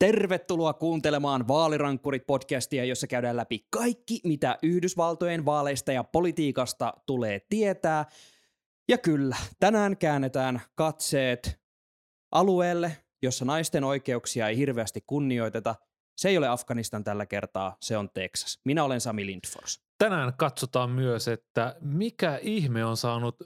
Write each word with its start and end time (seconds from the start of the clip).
Tervetuloa 0.00 0.72
kuuntelemaan 0.72 1.44
Vaalirankkurit-podcastia, 1.48 2.84
jossa 2.84 3.06
käydään 3.06 3.36
läpi 3.36 3.66
kaikki, 3.70 4.20
mitä 4.24 4.58
Yhdysvaltojen 4.62 5.44
vaaleista 5.44 5.92
ja 5.92 6.04
politiikasta 6.04 6.92
tulee 7.06 7.40
tietää. 7.48 8.04
Ja 8.88 8.98
kyllä, 8.98 9.36
tänään 9.60 9.96
käännetään 9.96 10.60
katseet 10.74 11.60
alueelle, 12.32 12.96
jossa 13.22 13.44
naisten 13.44 13.84
oikeuksia 13.84 14.48
ei 14.48 14.56
hirveästi 14.56 15.00
kunnioiteta. 15.06 15.74
Se 16.16 16.28
ei 16.28 16.38
ole 16.38 16.48
Afganistan 16.48 17.04
tällä 17.04 17.26
kertaa, 17.26 17.76
se 17.80 17.96
on 17.96 18.10
Texas. 18.14 18.60
Minä 18.64 18.84
olen 18.84 19.00
Sami 19.00 19.26
Lindfors. 19.26 19.82
Tänään 19.98 20.32
katsotaan 20.36 20.90
myös, 20.90 21.28
että 21.28 21.76
mikä 21.80 22.38
ihme 22.42 22.84
on 22.84 22.96
saanut 22.96 23.36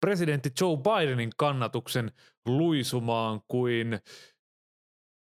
presidentti 0.00 0.50
Joe 0.60 0.76
Bidenin 0.76 1.30
kannatuksen 1.36 2.12
luisumaan 2.46 3.40
kuin 3.48 4.00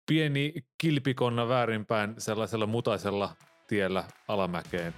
pieni 0.08 0.54
kilpikonna 0.78 1.48
väärinpäin 1.48 2.14
sellaisella 2.18 2.66
mutaisella 2.66 3.36
tiellä 3.66 4.04
alamäkeen. 4.28 4.94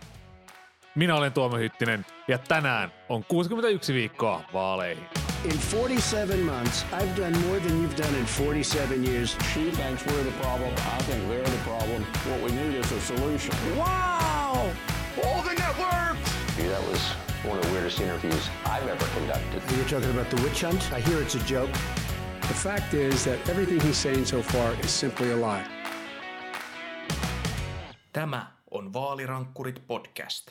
Minä 0.95 1.15
olen 1.15 1.33
Tuomo 1.33 1.57
Hyttinen 1.57 2.07
ja 2.29 2.39
tänään 2.39 2.93
on 3.09 3.25
61 3.25 3.95
viikkoa 3.95 4.43
vaaleihin. 4.53 5.05
In 5.45 5.59
47 5.71 6.39
months, 6.41 6.87
I've 6.93 7.17
done 7.17 7.39
more 7.39 7.61
than 7.61 7.71
you've 7.71 7.97
done 7.97 8.19
in 8.19 8.27
47 8.27 9.07
years. 9.07 9.37
She 9.55 9.61
thinks 9.61 10.07
we're 10.07 10.25
the 10.25 10.43
problem. 10.43 10.71
I 10.73 11.03
think 11.03 11.29
they're 11.29 11.51
the 11.51 11.65
problem. 11.65 12.05
What 12.31 12.43
we 12.43 12.51
need 12.53 12.75
is 12.75 12.93
a 12.93 13.01
solution. 13.01 13.55
Wow! 13.77 14.71
All 15.25 15.43
the 15.43 15.55
networks! 15.55 16.31
That 16.57 16.83
was 16.91 17.01
one 17.45 17.59
of 17.59 17.65
the 17.65 17.73
weirdest 17.73 18.01
interviews 18.01 18.51
I've 18.67 18.89
ever 18.89 19.07
conducted. 19.19 19.63
You're 19.77 19.89
talking 19.89 20.11
about 20.11 20.31
the 20.31 20.43
witch 20.43 20.61
hunt? 20.61 20.93
I 20.93 21.01
hear 21.01 21.23
it's 21.23 21.35
a 21.35 21.45
joke. 21.47 21.71
The 22.51 22.71
fact 22.71 22.95
is 22.95 23.25
that 23.25 23.49
everything 23.49 23.83
he's 23.83 24.03
saying 24.03 24.27
so 24.27 24.43
far 24.43 24.75
is 24.85 25.01
simply 25.01 25.33
a 25.33 25.37
lie. 25.37 25.65
Tämä 28.13 28.47
on 28.71 28.93
Vaalirankkurit 28.93 29.83
podcast. 29.87 30.51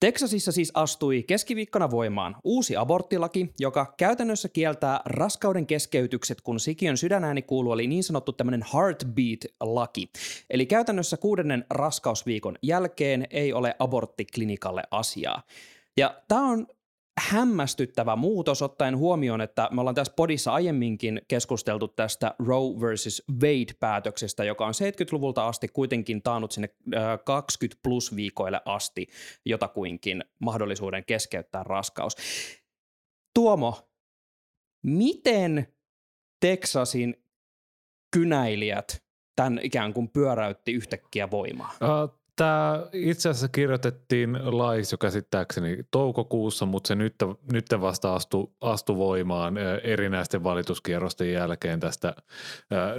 Teksasissa 0.00 0.52
siis 0.52 0.70
astui 0.74 1.22
keskiviikkona 1.22 1.90
voimaan 1.90 2.36
uusi 2.44 2.76
aborttilaki, 2.76 3.52
joka 3.58 3.94
käytännössä 3.96 4.48
kieltää 4.48 5.00
raskauden 5.04 5.66
keskeytykset, 5.66 6.40
kun 6.40 6.60
sikiön 6.60 6.96
sydänääni 6.96 7.42
kuuluu, 7.42 7.72
eli 7.72 7.86
niin 7.86 8.04
sanottu 8.04 8.32
tämmöinen 8.32 8.64
heartbeat-laki. 8.74 10.10
Eli 10.50 10.66
käytännössä 10.66 11.16
kuudennen 11.16 11.64
raskausviikon 11.70 12.56
jälkeen 12.62 13.26
ei 13.30 13.52
ole 13.52 13.74
aborttiklinikalle 13.78 14.82
asiaa. 14.90 15.42
Ja 15.96 16.14
tämä 16.28 16.42
on 16.44 16.66
hämmästyttävä 17.18 18.16
muutos 18.16 18.62
ottaen 18.62 18.96
huomioon, 18.96 19.40
että 19.40 19.68
me 19.72 19.80
ollaan 19.80 19.94
tässä 19.94 20.12
podissa 20.16 20.52
aiemminkin 20.52 21.22
keskusteltu 21.28 21.88
tästä 21.88 22.34
Roe 22.46 22.80
versus 22.80 23.22
Wade-päätöksestä, 23.42 24.44
joka 24.44 24.66
on 24.66 24.72
70-luvulta 24.74 25.48
asti 25.48 25.68
kuitenkin 25.68 26.22
taannut 26.22 26.52
sinne 26.52 26.68
20 27.24 27.80
plus 27.82 28.16
viikoille 28.16 28.60
asti 28.64 29.06
jotakuinkin 29.44 30.24
mahdollisuuden 30.38 31.04
keskeyttää 31.04 31.62
raskaus. 31.62 32.16
Tuomo, 33.34 33.88
miten 34.82 35.66
Teksasin 36.40 37.24
kynäilijät 38.10 39.04
tämän 39.36 39.60
ikään 39.62 39.94
kuin 39.94 40.08
pyöräytti 40.08 40.72
yhtäkkiä 40.72 41.30
voimaa? 41.30 41.72
Uh, 41.82 42.17
Tämä 42.38 42.86
itse 42.92 43.28
asiassa 43.28 43.48
kirjoitettiin 43.48 44.58
lais 44.58 44.92
jo 44.92 44.98
käsittääkseni 44.98 45.78
toukokuussa, 45.90 46.66
mutta 46.66 46.88
se 46.88 46.94
nyt, 46.94 47.14
nyt 47.52 47.66
vasta 47.80 48.14
astui 48.14 48.50
astu 48.60 48.96
voimaan 48.96 49.58
erinäisten 49.82 50.44
valituskierrosten 50.44 51.32
jälkeen 51.32 51.80
tästä. 51.80 52.14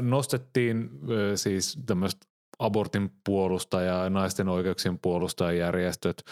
Nostettiin 0.02 0.90
siis 1.36 1.80
tämmöistä 1.86 2.28
abortin 2.60 3.12
puolustaja 3.26 4.04
ja 4.04 4.10
naisten 4.10 4.48
oikeuksien 4.48 5.00
puolustajajärjestöt 5.00 6.24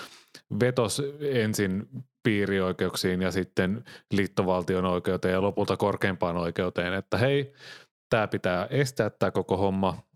vetos 0.60 1.02
ensin 1.22 1.88
piirioikeuksiin 2.24 3.22
ja 3.22 3.32
sitten 3.32 3.84
liittovaltion 4.12 4.86
oikeuteen 4.86 5.32
ja 5.32 5.42
lopulta 5.42 5.78
korkeimpaan 5.78 6.38
oikeuteen, 6.38 6.94
että 6.94 7.18
hei, 7.18 7.54
tämä 8.10 8.28
pitää 8.28 8.68
estää 8.70 9.10
tämä 9.10 9.32
koko 9.32 9.58
homma– 9.58 9.98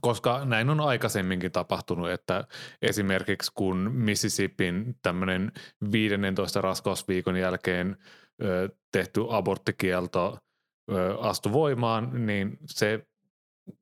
koska 0.00 0.44
näin 0.44 0.70
on 0.70 0.80
aikaisemminkin 0.80 1.52
tapahtunut, 1.52 2.10
että 2.10 2.44
esimerkiksi 2.82 3.52
kun 3.54 3.76
Mississippin 3.94 4.96
tämmöinen 5.02 5.52
15 5.92 6.60
raskausviikon 6.60 7.36
jälkeen 7.36 7.96
ö, 8.42 8.68
tehty 8.92 9.20
aborttikielto 9.28 10.38
ö, 10.92 11.18
astui 11.18 11.52
voimaan, 11.52 12.26
niin 12.26 12.58
se, 12.66 13.06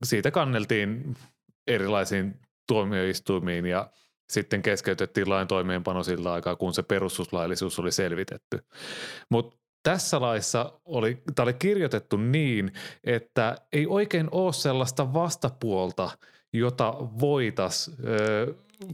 siitä 0.05 0.31
kanneltiin 0.31 1.17
erilaisiin 1.67 2.41
tuomioistuimiin 2.69 3.67
ja 3.67 3.91
sitten 4.29 4.63
keskeytettiin 4.63 5.31
lain 5.31 5.49
toimeenpano 5.49 6.03
sillä 6.03 6.33
aikaa, 6.33 6.57
kun 6.57 6.75
se 6.75 6.83
perustuslaillisuus 6.83 7.79
oli 7.79 7.93
selvitetty. 7.93 8.59
Mutta 9.31 9.64
tässä 9.85 10.21
laissa 10.21 10.73
oli, 10.85 11.23
tämä 11.35 11.45
oli 11.45 11.55
kirjoitettu 11.55 12.17
niin, 12.17 12.73
että 13.05 13.57
ei 13.73 13.87
oikein 13.87 14.29
ole 14.31 14.53
sellaista 14.53 15.15
vastapuolta, 15.15 16.11
jota 16.53 16.95
voitaisiin 17.21 17.97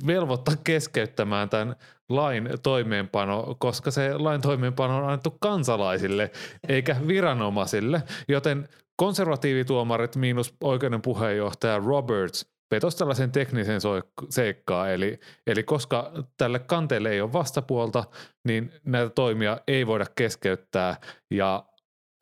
velvoittaa 0.07 0.55
keskeyttämään 0.65 1.49
tämän 1.49 1.77
lain 2.09 2.49
toimeenpano, 2.63 3.57
koska 3.59 3.91
se 3.91 4.15
lain 4.19 4.41
toimeenpano 4.41 4.97
on 4.97 5.05
annettu 5.05 5.37
kansalaisille 5.41 6.31
eikä 6.69 6.97
viranomaisille, 7.07 8.03
joten 8.29 8.69
konservatiivituomarit 8.97 10.17
miinus 10.17 10.55
oikeuden 10.61 11.03
puheenjohtaja 11.03 11.79
Roberts 11.79 12.47
vetosi 12.71 12.99
tällaisen 12.99 13.33
teknisen 13.33 13.81
seikkaa, 14.29 14.91
eli, 14.91 15.21
eli 15.47 15.63
koska 15.63 16.13
tälle 16.37 16.59
kanteelle 16.59 17.11
ei 17.11 17.21
ole 17.21 17.33
vastapuolta, 17.33 18.05
niin 18.45 18.73
näitä 18.85 19.11
toimia 19.11 19.61
ei 19.67 19.87
voida 19.87 20.07
keskeyttää 20.15 20.97
ja 21.31 21.65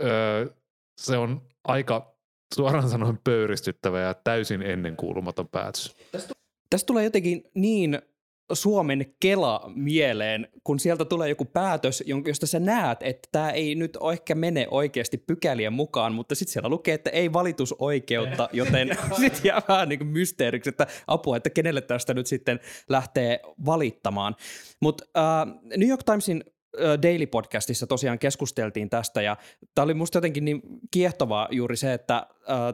öö, 0.02 0.46
se 1.00 1.16
on 1.16 1.46
aika 1.64 2.14
suoraan 2.54 2.88
sanoen 2.88 3.18
pöyristyttävä 3.24 4.00
ja 4.00 4.14
täysin 4.14 4.62
ennenkuulumaton 4.62 5.48
päätös. 5.48 5.96
Tästä 6.70 6.86
tulee 6.86 7.04
jotenkin 7.04 7.50
niin 7.54 8.02
Suomen 8.52 9.14
Kela 9.20 9.70
mieleen, 9.74 10.48
kun 10.64 10.80
sieltä 10.80 11.04
tulee 11.04 11.28
joku 11.28 11.44
päätös, 11.44 12.04
josta 12.26 12.46
sä 12.46 12.60
näet, 12.60 12.98
että 13.02 13.28
tämä 13.32 13.50
ei 13.50 13.74
nyt 13.74 13.98
ehkä 14.12 14.34
mene 14.34 14.66
oikeasti 14.70 15.18
pykälien 15.18 15.72
mukaan, 15.72 16.12
mutta 16.12 16.34
sitten 16.34 16.52
siellä 16.52 16.68
lukee, 16.68 16.94
että 16.94 17.10
ei 17.10 17.32
valitusoikeutta, 17.32 18.48
joten 18.52 18.88
sitten 19.20 19.40
jää 19.44 19.62
vähän 19.68 19.88
niin 19.88 19.98
kuin 19.98 20.08
mysteeriksi, 20.08 20.70
että 20.70 20.86
apua, 21.06 21.36
että 21.36 21.50
kenelle 21.50 21.80
tästä 21.80 22.14
nyt 22.14 22.26
sitten 22.26 22.60
lähtee 22.88 23.40
valittamaan. 23.66 24.36
Mutta 24.80 25.04
äh, 25.16 25.54
New 25.76 25.88
York 25.88 26.04
Timesin 26.04 26.44
Daily 27.02 27.26
Podcastissa 27.26 27.86
tosiaan 27.86 28.18
keskusteltiin 28.18 28.90
tästä 28.90 29.22
ja 29.22 29.36
tämä 29.74 29.84
oli 29.84 29.94
musta 29.94 30.16
jotenkin 30.16 30.44
niin 30.44 30.62
kiehtovaa 30.90 31.48
juuri 31.50 31.76
se, 31.76 31.92
että 31.92 32.26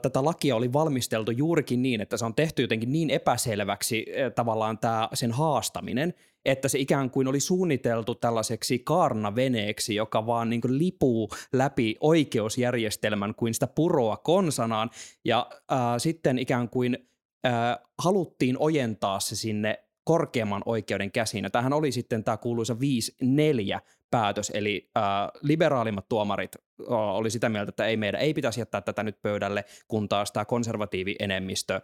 tätä 0.02 0.24
lakia 0.24 0.56
oli 0.56 0.72
valmisteltu 0.72 1.30
juurikin 1.30 1.82
niin, 1.82 2.00
että 2.00 2.16
se 2.16 2.24
on 2.24 2.34
tehty 2.34 2.62
jotenkin 2.62 2.92
niin 2.92 3.10
epäselväksi 3.10 4.06
tavallaan 4.34 4.78
tämä 4.78 5.08
sen 5.14 5.32
haastaminen, 5.32 6.14
että 6.44 6.68
se 6.68 6.78
ikään 6.78 7.10
kuin 7.10 7.28
oli 7.28 7.40
suunniteltu 7.40 8.14
tällaiseksi 8.14 8.78
kaarnaveneeksi, 8.78 9.94
joka 9.94 10.26
vaan 10.26 10.50
niin 10.50 10.60
lipuu 10.66 11.30
läpi 11.52 11.96
oikeusjärjestelmän 12.00 13.34
kuin 13.34 13.54
sitä 13.54 13.66
puroa 13.66 14.16
konsanaan. 14.16 14.90
Ja 15.24 15.50
äh, 15.72 15.78
sitten 15.98 16.38
ikään 16.38 16.68
kuin 16.68 16.98
äh, 17.46 17.52
haluttiin 17.98 18.56
ojentaa 18.58 19.20
se 19.20 19.36
sinne 19.36 19.83
korkeamman 20.04 20.62
oikeuden 20.66 21.12
käsiin. 21.12 21.52
tähän 21.52 21.72
oli 21.72 21.92
sitten 21.92 22.24
tämä 22.24 22.36
kuuluisa 22.36 22.76
5-4 23.24 23.80
päätös, 24.10 24.50
eli 24.54 24.90
äh, 24.96 25.02
liberaalimmat 25.42 26.08
tuomarit 26.08 26.56
äh, 26.56 26.86
oli 26.88 27.30
sitä 27.30 27.48
mieltä, 27.48 27.68
että 27.68 27.86
ei 27.86 27.96
meidän 27.96 28.20
ei 28.20 28.34
pitäisi 28.34 28.60
jättää 28.60 28.80
tätä 28.80 29.02
nyt 29.02 29.22
pöydälle, 29.22 29.64
kun 29.88 30.08
taas 30.08 30.32
tämä 30.32 30.44
konservatiivi 30.44 31.16
enemmistö 31.18 31.80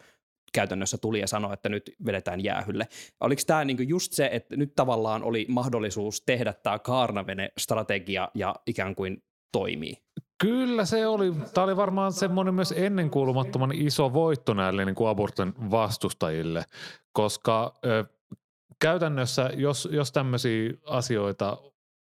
käytännössä 0.53 0.99
tuli 0.99 1.21
ja 1.21 1.27
sanoi, 1.27 1.55
että 1.55 1.69
nyt 1.69 1.95
vedetään 2.07 2.45
jäähylle. 2.45 2.89
Oliko 3.21 3.43
tämä 3.47 3.65
niinku 3.65 3.83
just 3.83 4.13
se, 4.13 4.29
että 4.33 4.57
nyt 4.57 4.75
tavallaan 4.77 5.23
oli 5.23 5.47
mahdollisuus 5.49 6.23
tehdä 6.27 6.53
tämä 6.53 6.79
Kaarnavene-strategia 6.79 8.29
ja 8.35 8.55
ikään 8.67 8.95
kuin 8.95 9.23
toimii? 9.53 9.97
Kyllä 10.41 10.85
se 10.85 11.07
oli. 11.07 11.33
Tämä 11.55 11.65
oli 11.65 11.77
varmaan 11.77 12.13
semmoinen 12.13 12.55
myös 12.55 12.75
ennenkuulumattoman 12.77 13.73
iso 13.73 14.13
voitto 14.13 14.55
näille 14.55 14.85
niin 14.85 14.95
kuin 14.95 15.09
abortin 15.09 15.55
vastustajille, 15.71 16.65
koska 17.13 17.75
ö, 17.85 18.05
käytännössä, 18.81 19.51
jos, 19.57 19.89
jos 19.93 20.13
tämmöisiä 20.13 20.71
asioita 20.87 21.57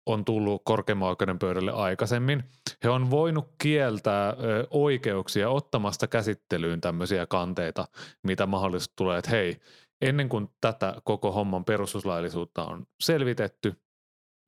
on 0.07 0.25
tullut 0.25 0.63
korkeimman 0.65 1.09
oikeuden 1.09 1.39
pöydälle 1.39 1.73
aikaisemmin, 1.73 2.45
he 2.85 2.91
on 2.91 3.11
voinut 3.11 3.49
kieltää 3.63 4.29
ö, 4.29 4.35
oikeuksia 4.71 5.51
ottamasta 5.51 6.07
käsittelyyn 6.07 6.81
tämmöisiä 6.81 7.27
kanteita, 7.27 7.89
mitä 8.23 8.47
mahdollisesti 8.47 8.95
tulee, 8.97 9.19
että 9.19 9.31
hei, 9.31 9.61
ennen 10.01 10.29
kuin 10.29 10.49
tätä 10.61 10.95
koko 11.05 11.33
homman 11.33 11.65
perustuslaillisuutta 11.65 12.65
on 12.65 12.87
selvitetty, 13.01 13.75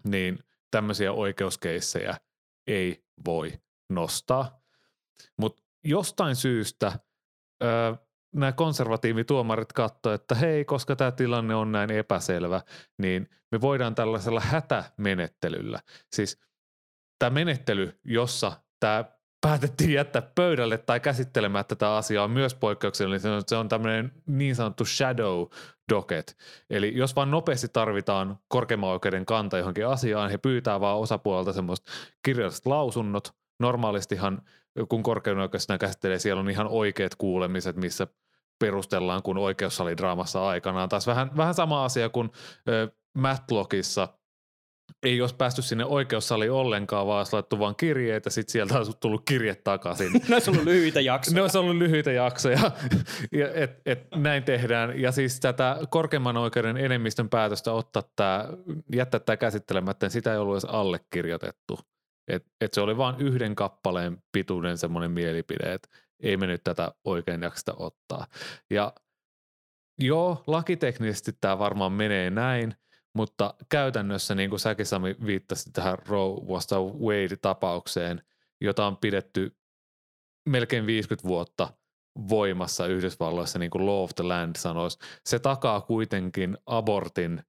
niin 0.05 0.39
tämmöisiä 0.71 1.13
oikeuskeissejä 1.13 2.17
ei 2.67 3.05
voi 3.27 3.53
nostaa. 3.89 4.61
Mutta 5.37 5.63
jostain 5.85 6.37
syystä 6.37 6.93
ö, 7.63 7.97
nämä 8.35 8.53
konservatiivituomarit 8.53 9.73
katsoivat, 9.73 10.21
että 10.21 10.35
hei, 10.35 10.65
koska 10.65 10.97
tämä 10.97 11.13
tilanne 11.13 11.55
on 11.55 11.73
näin 11.73 11.91
epäselvä, 11.91 12.61
niin 12.99 13.29
me 13.53 13.61
voidaan 13.61 13.95
tällaisella 13.95 14.41
hätämenettelyllä, 14.41 15.81
siis 16.13 16.41
tämä 17.19 17.31
menettely, 17.31 18.01
jossa 18.05 18.53
tämä 18.81 19.05
päätettiin 19.41 19.93
jättää 19.93 20.23
pöydälle 20.35 20.79
tai 20.79 21.01
käsittelemättä 21.01 21.75
tätä 21.75 21.97
asiaa 21.97 22.25
on 22.25 22.31
myös 22.31 22.55
poikkeuksellinen. 22.55 23.43
Se 23.47 23.57
on 23.57 23.69
tämmöinen 23.69 24.13
niin 24.27 24.57
sanottu 24.57 24.85
shadow 24.85 25.47
docket. 25.93 26.37
Eli 26.71 26.97
jos 26.97 27.17
vaan 27.17 27.31
nopeasti 27.31 27.69
tarvitaan 27.73 28.39
korkeimman 28.49 28.91
oikeuden 28.91 29.27
kanta 29.27 29.59
johonkin 29.59 29.87
asiaan, 29.87 30.31
he 30.31 30.39
pyytää 30.39 30.81
vaan 30.81 30.99
osapuolelta 30.99 31.53
semmoista 31.53 31.93
kirjalliset 32.25 32.67
lausunnot. 32.67 33.35
Normaalistihan, 33.59 34.43
kun 34.89 35.03
korkein 35.03 35.39
oikeus 35.39 35.67
käsittelee, 35.81 36.19
siellä 36.19 36.41
on 36.41 36.51
ihan 36.51 36.69
oikeat 36.69 37.15
kuulemiset, 37.15 37.77
missä 37.77 38.07
perustellaan 38.59 39.23
kuin 39.23 39.39
oikeussalidraamassa 39.39 40.49
aikanaan. 40.49 40.89
Taas 40.89 41.07
vähän, 41.07 41.31
vähän 41.37 41.55
sama 41.55 41.85
asia 41.85 42.09
kuin 42.09 42.31
äh, 42.69 42.95
Matlockissa– 43.15 44.09
ei 45.03 45.21
olisi 45.21 45.35
päästy 45.35 45.63
sinne 45.63 45.85
oikeussaliin 45.85 46.53
ollenkaan, 46.53 47.07
vaan 47.07 47.19
olisi 47.19 47.33
laittu 47.33 47.59
vaan 47.59 47.77
kirjeitä, 47.77 48.31
sitten 48.31 48.53
sieltä 48.53 48.79
olisi 48.79 48.93
tullut 49.01 49.23
kirje 49.25 49.55
takaisin. 49.55 50.13
ne 50.29 50.35
olisi 50.35 50.51
ollut 50.51 50.65
lyhyitä 50.65 51.01
jaksoja. 51.01 51.35
Ne 51.35 51.43
olisi 51.43 51.59
ollut 51.59 51.77
lyhyitä 51.77 52.13
jaksoja, 52.13 52.59
ja 53.33 53.55
et, 53.55 53.81
et, 53.87 54.07
näin 54.15 54.45
tehdään. 54.45 55.01
Ja 55.01 55.13
siis 55.13 55.41
tätä 55.41 55.79
korkeimman 55.91 56.37
oikeuden 56.37 56.77
enemmistön 56.77 57.29
päätöstä 57.29 57.73
ottaa 57.73 58.03
tämä, 58.17 58.49
jättää 58.95 59.21
tämä 59.21 59.37
käsittelemättä, 59.37 60.07
niin 60.07 60.13
sitä 60.13 60.33
ei 60.33 60.39
ollut 60.39 60.55
edes 60.55 60.65
allekirjoitettu. 60.65 61.79
Et, 62.29 62.47
et 62.61 62.75
se 62.75 62.81
oli 62.81 62.97
vain 62.97 63.17
yhden 63.19 63.55
kappaleen 63.55 64.23
pituinen 64.33 64.79
semmoinen 64.79 65.11
mielipide, 65.11 65.73
että 65.73 65.89
ei 66.23 66.37
me 66.37 66.47
nyt 66.47 66.65
tätä 66.65 66.93
oikein 67.05 67.43
jaksata 67.43 67.75
ottaa. 67.77 68.27
Ja 68.71 68.93
joo, 69.99 70.45
lakiteknisesti 70.47 71.33
tämä 71.41 71.59
varmaan 71.59 71.93
menee 71.93 72.31
näin– 72.31 72.75
mutta 73.19 73.55
käytännössä, 73.69 74.35
niin 74.35 74.51
kuin 74.51 74.61
säkin 74.61 74.87
Sami 74.87 75.17
viittasi 75.27 75.71
tähän 75.73 75.99
Roe 76.09 76.49
vasta 76.49 76.77
Wade-tapaukseen, 76.81 78.23
jota 78.61 78.87
on 78.87 78.97
pidetty 78.97 79.57
melkein 80.49 80.87
50 80.87 81.29
vuotta 81.29 81.73
voimassa 82.29 82.87
Yhdysvalloissa, 82.87 83.59
niin 83.59 83.71
kuin 83.71 83.87
Law 83.87 84.03
of 84.03 84.11
the 84.15 84.25
Land 84.25 84.57
sanoisi, 84.59 84.99
se 85.27 85.39
takaa 85.39 85.81
kuitenkin 85.81 86.59
abortin 86.67 87.43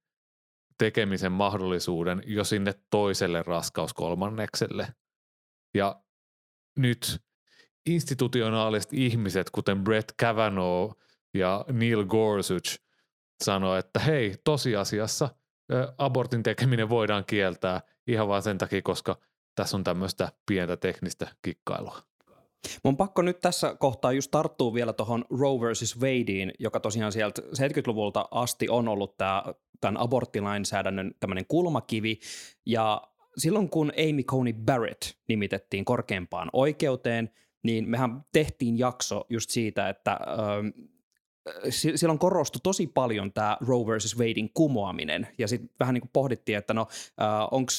tekemisen 0.80 1.32
mahdollisuuden 1.32 2.22
jo 2.26 2.44
sinne 2.44 2.74
toiselle 2.90 3.42
raskauskolmannekselle. 3.42 4.88
Ja 5.74 6.02
nyt 6.78 7.22
institutionaaliset 7.86 8.92
ihmiset, 8.92 9.50
kuten 9.50 9.84
Brett 9.84 10.10
Kavanaugh 10.20 10.96
ja 11.34 11.64
Neil 11.72 12.04
Gorsuch, 12.04 12.78
sanoo, 13.44 13.76
että 13.76 14.00
hei, 14.00 14.34
tosiasiassa– 14.44 15.28
abortin 15.98 16.42
tekeminen 16.42 16.88
voidaan 16.88 17.24
kieltää 17.24 17.80
ihan 18.06 18.28
vain 18.28 18.42
sen 18.42 18.58
takia, 18.58 18.82
koska 18.82 19.16
tässä 19.54 19.76
on 19.76 19.84
tämmöistä 19.84 20.32
pientä 20.46 20.76
teknistä 20.76 21.28
kikkailua. 21.42 22.02
Mun 22.84 22.96
pakko 22.96 23.22
nyt 23.22 23.40
tässä 23.40 23.76
kohtaa 23.78 24.12
just 24.12 24.30
tarttuu 24.30 24.74
vielä 24.74 24.92
tuohon 24.92 25.24
Roe 25.40 25.60
versus 25.60 26.00
Wadeen, 26.00 26.52
joka 26.58 26.80
tosiaan 26.80 27.12
sieltä 27.12 27.42
70-luvulta 27.42 28.28
asti 28.30 28.68
on 28.68 28.88
ollut 28.88 29.16
tämä, 29.16 29.44
tämän 29.80 29.96
aborttilainsäädännön 29.96 31.14
tämmöinen 31.20 31.46
kulmakivi. 31.46 32.18
Ja 32.66 33.02
silloin 33.36 33.70
kun 33.70 33.92
Amy 33.96 34.22
Coney 34.22 34.52
Barrett 34.52 35.02
nimitettiin 35.28 35.84
korkeimpaan 35.84 36.50
oikeuteen, 36.52 37.30
niin 37.62 37.88
mehän 37.88 38.24
tehtiin 38.32 38.78
jakso 38.78 39.24
just 39.28 39.50
siitä, 39.50 39.88
että 39.88 40.18
silloin 41.70 42.18
korostui 42.18 42.60
tosi 42.62 42.86
paljon 42.86 43.32
tämä 43.32 43.56
Roe 43.66 43.86
versus 43.86 44.18
Wadein 44.18 44.50
kumoaminen, 44.54 45.28
ja 45.38 45.48
sitten 45.48 45.70
vähän 45.80 45.94
niin 45.94 46.02
kuin 46.02 46.10
pohdittiin, 46.12 46.58
että 46.58 46.74
no 46.74 46.86
onko 47.50 47.72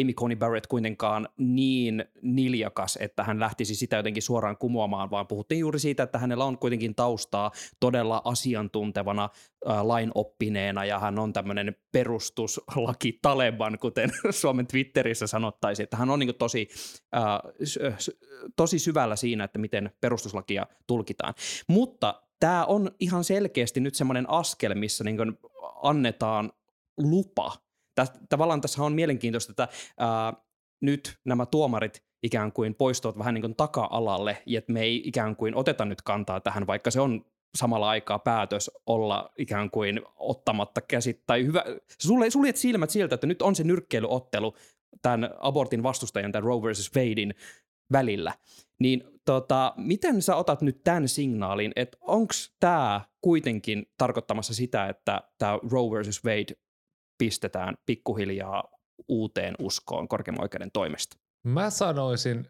Amy 0.00 0.12
Coney 0.12 0.36
Barrett 0.36 0.66
kuitenkaan 0.66 1.28
niin 1.36 2.04
niljakas, 2.22 2.98
että 3.00 3.24
hän 3.24 3.40
lähtisi 3.40 3.74
sitä 3.74 3.96
jotenkin 3.96 4.22
suoraan 4.22 4.56
kumoamaan, 4.56 5.10
vaan 5.10 5.26
puhuttiin 5.26 5.58
juuri 5.58 5.78
siitä, 5.78 6.02
että 6.02 6.18
hänellä 6.18 6.44
on 6.44 6.58
kuitenkin 6.58 6.94
taustaa 6.94 7.50
todella 7.80 8.22
asiantuntevana 8.24 9.28
äh, 9.68 9.86
lainoppineena 9.86 10.84
ja 10.84 10.98
hän 10.98 11.18
on 11.18 11.32
tämmöinen 11.32 11.76
perustuslaki 11.92 13.18
Taleban, 13.22 13.78
kuten 13.78 14.10
Suomen 14.30 14.66
Twitterissä 14.66 15.26
sanottaisiin, 15.26 15.84
että 15.84 15.96
hän 15.96 16.10
on 16.10 16.18
niin 16.18 16.34
tosi, 16.34 16.68
äh, 17.16 17.92
tosi 18.56 18.78
syvällä 18.78 19.16
siinä, 19.16 19.44
että 19.44 19.58
miten 19.58 19.90
perustuslakia 20.00 20.66
tulkitaan. 20.86 21.34
Mutta 21.68 22.22
tämä 22.40 22.64
on 22.64 22.90
ihan 23.00 23.24
selkeästi 23.24 23.80
nyt 23.80 23.94
semmoinen 23.94 24.30
askel, 24.30 24.74
missä 24.74 25.04
niin 25.04 25.38
annetaan 25.82 26.52
lupa. 26.96 27.69
Tästä, 28.00 28.18
tavallaan 28.28 28.60
tässä 28.60 28.82
on 28.82 28.92
mielenkiintoista, 28.92 29.52
että 29.52 29.68
ää, 29.98 30.32
nyt 30.82 31.18
nämä 31.24 31.46
tuomarit 31.46 32.02
ikään 32.22 32.52
kuin 32.52 32.74
poistuvat 32.74 33.18
vähän 33.18 33.34
niin 33.34 33.42
kuin 33.42 33.56
taka-alalle, 33.56 34.42
ja 34.46 34.58
että 34.58 34.72
me 34.72 34.80
ei 34.80 35.02
ikään 35.04 35.36
kuin 35.36 35.54
oteta 35.54 35.84
nyt 35.84 36.02
kantaa 36.02 36.40
tähän, 36.40 36.66
vaikka 36.66 36.90
se 36.90 37.00
on 37.00 37.24
samalla 37.58 37.88
aikaa 37.88 38.18
päätös 38.18 38.70
olla 38.86 39.30
ikään 39.38 39.70
kuin 39.70 40.00
ottamatta 40.16 40.80
käsit, 40.80 41.22
tai 41.26 41.46
hyvä, 41.46 41.64
suljet 42.28 42.56
silmät 42.56 42.90
siltä, 42.90 43.14
että 43.14 43.26
nyt 43.26 43.42
on 43.42 43.54
se 43.54 43.64
nyrkkeilyottelu 43.64 44.54
tämän 45.02 45.30
abortin 45.38 45.82
vastustajan, 45.82 46.32
tämän 46.32 46.44
Roe 46.44 46.62
versus 46.62 46.94
Wadein 46.96 47.34
välillä, 47.92 48.34
niin 48.78 49.04
tota, 49.24 49.74
miten 49.76 50.22
sä 50.22 50.36
otat 50.36 50.62
nyt 50.62 50.84
tämän 50.84 51.08
signaalin, 51.08 51.72
että 51.76 51.98
onko 52.00 52.32
tämä 52.60 53.00
kuitenkin 53.20 53.86
tarkoittamassa 53.98 54.54
sitä, 54.54 54.88
että 54.88 55.22
tämä 55.38 55.58
Roe 55.70 55.90
versus 55.90 56.24
Wade 56.24 56.54
pistetään 57.20 57.74
pikkuhiljaa 57.86 58.64
uuteen 59.08 59.54
uskoon 59.58 60.08
korkeimman 60.08 60.44
oikeuden 60.44 60.70
toimesta? 60.72 61.16
Mä 61.42 61.70
sanoisin 61.70 62.48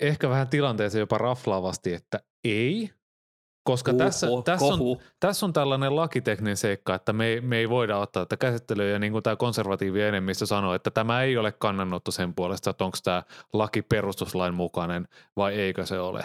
ehkä 0.00 0.28
vähän 0.28 0.48
tilanteeseen 0.48 1.00
jopa 1.00 1.18
raflaavasti, 1.18 1.94
että 1.94 2.20
ei, 2.44 2.90
koska 3.62 3.92
uh, 3.92 3.98
tässä, 3.98 4.26
tässä, 4.44 4.66
on, 4.66 4.80
tässä 5.20 5.46
on 5.46 5.52
tällainen 5.52 5.96
lakitekninen 5.96 6.56
seikka, 6.56 6.94
että 6.94 7.12
me, 7.12 7.40
me 7.40 7.58
ei 7.58 7.68
voida 7.68 7.98
ottaa 7.98 8.26
tätä 8.26 8.36
käsittelyä, 8.36 8.88
ja 8.88 8.98
niin 8.98 9.12
kuin 9.12 9.22
tämä 9.22 9.36
konservatiivi 9.36 10.02
enemmistö 10.02 10.46
sanoo, 10.46 10.74
että 10.74 10.90
tämä 10.90 11.22
ei 11.22 11.36
ole 11.36 11.52
kannanotto 11.52 12.10
sen 12.10 12.34
puolesta, 12.34 12.70
että 12.70 12.84
onko 12.84 12.98
tämä 13.04 13.22
laki 13.52 13.82
perustuslain 13.82 14.54
mukainen 14.54 15.08
vai 15.36 15.54
eikö 15.54 15.86
se 15.86 15.98
ole. 15.98 16.24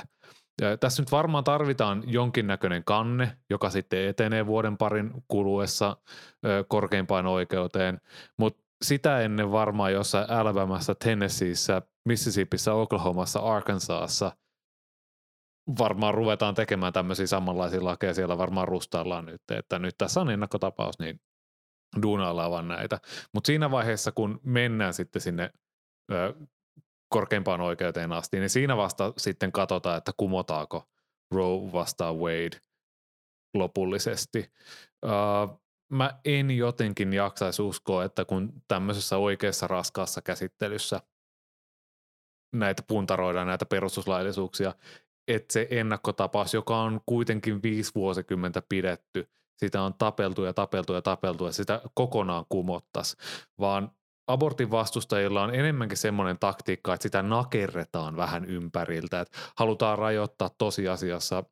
Ja 0.61 0.77
tässä 0.77 1.01
nyt 1.01 1.11
varmaan 1.11 1.43
tarvitaan 1.43 2.03
jonkinnäköinen 2.07 2.83
kanne, 2.83 3.37
joka 3.49 3.69
sitten 3.69 4.07
etenee 4.07 4.45
vuoden 4.45 4.77
parin 4.77 5.11
kuluessa 5.27 5.97
korkeimpaan 6.67 7.27
oikeuteen, 7.27 8.01
mutta 8.37 8.63
sitä 8.83 9.19
ennen 9.19 9.51
varmaan 9.51 9.93
jossain 9.93 10.29
Alabamassa, 10.29 10.95
Tennesseeissä, 10.95 11.81
Mississippissä, 12.05 12.73
Oklahomassa, 12.73 13.39
Arkansasissa– 13.39 14.31
varmaan 15.79 16.13
ruvetaan 16.13 16.55
tekemään 16.55 16.93
tämmöisiä 16.93 17.27
samanlaisia 17.27 17.83
lakeja, 17.83 18.13
siellä 18.13 18.37
varmaan 18.37 18.67
rustaillaan 18.67 19.25
nyt, 19.25 19.41
että 19.51 19.79
nyt 19.79 19.97
tässä 19.97 20.21
on 20.21 20.29
ennakkotapaus, 20.29 20.99
niin 20.99 21.21
duunaillaan 22.01 22.51
vaan 22.51 22.67
näitä. 22.67 22.99
Mutta 23.33 23.47
siinä 23.47 23.71
vaiheessa, 23.71 24.11
kun 24.11 24.39
mennään 24.43 24.93
sitten 24.93 25.21
sinne 25.21 25.51
korkeimpaan 27.15 27.61
oikeuteen 27.61 28.11
asti, 28.11 28.39
niin 28.39 28.49
siinä 28.49 28.77
vasta 28.77 29.13
sitten 29.17 29.51
katsotaan, 29.51 29.97
että 29.97 30.11
kumotaako 30.17 30.89
Roe 31.31 31.71
vastaan 31.73 32.15
Wade 32.15 32.59
lopullisesti. 33.53 34.51
Uh, 35.05 35.61
mä 35.89 36.19
en 36.25 36.51
jotenkin 36.51 37.13
jaksaisi 37.13 37.61
uskoa, 37.61 38.03
että 38.03 38.25
kun 38.25 38.53
tämmöisessä 38.67 39.17
oikeassa 39.17 39.67
raskaassa 39.67 40.21
käsittelyssä 40.21 41.01
näitä 42.55 42.83
puntaroidaan, 42.87 43.47
näitä 43.47 43.65
perustuslaillisuuksia, 43.65 44.73
että 45.27 45.53
se 45.53 45.67
ennakkotapaus, 45.71 46.53
joka 46.53 46.77
on 46.77 47.01
kuitenkin 47.05 47.63
viisi 47.63 47.91
vuosikymmentä 47.95 48.61
pidetty, 48.69 49.29
sitä 49.57 49.81
on 49.81 49.93
tapeltu 49.93 50.43
ja 50.43 50.53
tapeltu 50.53 50.93
ja 50.93 51.01
tapeltu 51.01 51.45
ja 51.45 51.51
sitä 51.51 51.81
kokonaan 51.93 52.45
kumottas, 52.49 53.17
vaan 53.59 53.91
abortin 54.27 54.71
vastustajilla 54.71 55.43
on 55.43 55.55
enemmänkin 55.55 55.97
semmoinen 55.97 56.39
taktiikka, 56.39 56.93
että 56.93 57.03
sitä 57.03 57.21
nakerretaan 57.21 58.17
vähän 58.17 58.45
ympäriltä, 58.45 59.21
että 59.21 59.37
halutaan 59.55 59.97
rajoittaa 59.97 60.49
tosiasiassa 60.57 61.43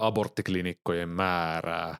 aborttiklinikkojen 0.00 1.08
määrää. 1.08 1.96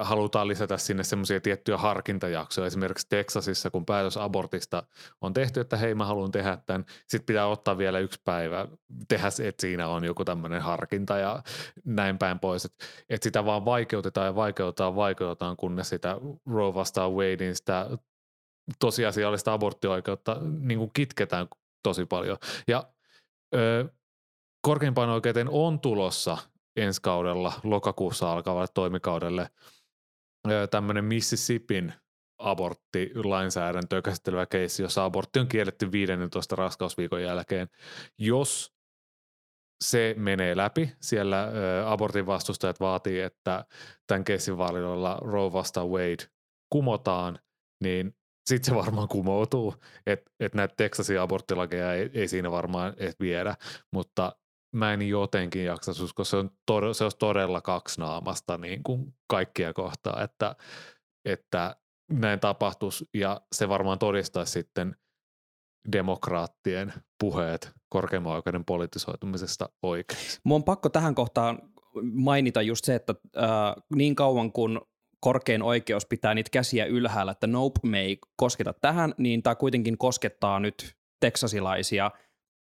Halutaan 0.00 0.48
lisätä 0.48 0.76
sinne 0.76 1.04
semmoisia 1.04 1.40
tiettyjä 1.40 1.78
harkintajaksoja. 1.78 2.66
Esimerkiksi 2.66 3.06
Teksasissa, 3.08 3.70
kun 3.70 3.86
päätös 3.86 4.16
abortista 4.16 4.82
on 5.20 5.32
tehty, 5.32 5.60
että 5.60 5.76
hei 5.76 5.94
mä 5.94 6.04
haluan 6.04 6.30
tehdä 6.30 6.58
tämän, 6.66 6.84
sitten 7.06 7.26
pitää 7.26 7.46
ottaa 7.46 7.78
vielä 7.78 7.98
yksi 7.98 8.20
päivä, 8.24 8.66
tehdä 9.08 9.28
että 9.44 9.60
siinä 9.60 9.88
on 9.88 10.04
joku 10.04 10.24
tämmöinen 10.24 10.62
harkinta 10.62 11.18
ja 11.18 11.42
näin 11.84 12.18
päin 12.18 12.38
pois. 12.38 12.64
Että 12.64 12.84
et 13.08 13.22
sitä 13.22 13.44
vaan 13.44 13.64
vaikeutetaan 13.64 14.26
ja 14.26 14.34
vaikeutetaan, 14.34 14.96
vaikeutetaan, 14.96 15.56
kunnes 15.56 15.88
sitä 15.88 16.16
Roe 16.46 16.74
vastaan 16.74 17.12
Wadein 17.12 17.56
sitä 17.56 17.86
tosiasiallista 18.78 19.52
aborttioikeutta 19.52 20.36
niin 20.42 20.78
kuin 20.78 20.90
kitketään 20.92 21.48
tosi 21.82 22.06
paljon. 22.06 22.36
Ja 22.68 22.84
ö, 23.54 23.88
korkeimpaan 24.62 25.08
oikeuteen 25.08 25.48
on 25.50 25.80
tulossa 25.80 26.38
ensi 26.76 27.02
kaudella 27.02 27.52
lokakuussa 27.64 28.32
alkavalle 28.32 28.68
toimikaudelle 28.74 29.50
tämmöinen 30.70 31.04
Mississippin 31.04 31.92
aborttilainsäädäntöä 32.38 34.02
käsittelevä 34.02 34.46
keissi, 34.46 34.82
jossa 34.82 35.04
abortti 35.04 35.38
on 35.38 35.48
kielletty 35.48 35.92
15 35.92 36.56
raskausviikon 36.56 37.22
jälkeen. 37.22 37.68
Jos 38.18 38.74
se 39.84 40.14
menee 40.18 40.56
läpi, 40.56 40.92
siellä 41.00 41.42
ä, 41.42 41.50
abortin 41.92 42.26
vastustajat 42.26 42.80
vaatii, 42.80 43.20
että 43.20 43.64
tämän 44.06 44.24
keissin 44.24 44.58
vaalilla 44.58 45.18
Roe 45.20 45.52
vasta 45.52 45.86
Wade 45.86 46.28
kumotaan, 46.70 47.38
niin 47.82 48.17
sitten 48.48 48.74
se 48.74 48.74
varmaan 48.74 49.08
kumoutuu, 49.08 49.74
että 50.06 50.30
et 50.40 50.54
näitä 50.54 50.74
Texasin 50.76 51.20
aborttilakeja 51.20 51.94
ei, 51.94 52.10
ei 52.14 52.28
siinä 52.28 52.50
varmaan 52.50 52.94
et 52.96 53.20
viedä, 53.20 53.56
mutta 53.92 54.36
mä 54.72 54.92
en 54.92 55.08
jotenkin 55.08 55.64
jaksa 55.64 55.92
uskoa, 56.04 56.24
se, 56.24 56.36
on 56.36 56.50
tod- 56.70 56.94
se 56.94 57.04
olisi 57.04 57.18
todella 57.18 57.60
kaksinaamasta 57.60 58.58
niin 58.58 58.82
kuin 58.82 59.14
kaikkia 59.26 59.72
kohtaa, 59.72 60.22
että, 60.22 60.56
että 61.24 61.76
näin 62.10 62.40
tapahtuisi 62.40 63.08
ja 63.14 63.40
se 63.52 63.68
varmaan 63.68 63.98
todistaisi 63.98 64.52
sitten 64.52 64.96
demokraattien 65.92 66.92
puheet 67.20 67.70
korkeimman 67.88 68.32
oikeuden 68.32 68.64
politisoitumisesta 68.64 69.68
oikein. 69.82 70.20
Mun 70.44 70.56
on 70.56 70.64
pakko 70.64 70.88
tähän 70.88 71.14
kohtaan 71.14 71.58
mainita 72.12 72.62
just 72.62 72.84
se, 72.84 72.94
että 72.94 73.14
äh, 73.36 73.82
niin 73.94 74.14
kauan 74.14 74.52
kun 74.52 74.80
korkein 75.20 75.62
oikeus 75.62 76.06
pitää 76.06 76.34
niitä 76.34 76.50
käsiä 76.52 76.84
ylhäällä, 76.84 77.32
että 77.32 77.46
nope, 77.46 77.80
me 77.82 78.00
ei 78.00 78.18
kosketa 78.36 78.72
tähän, 78.72 79.14
niin 79.18 79.42
tämä 79.42 79.54
kuitenkin 79.54 79.98
koskettaa 79.98 80.60
nyt 80.60 80.96
teksasilaisia 81.20 82.10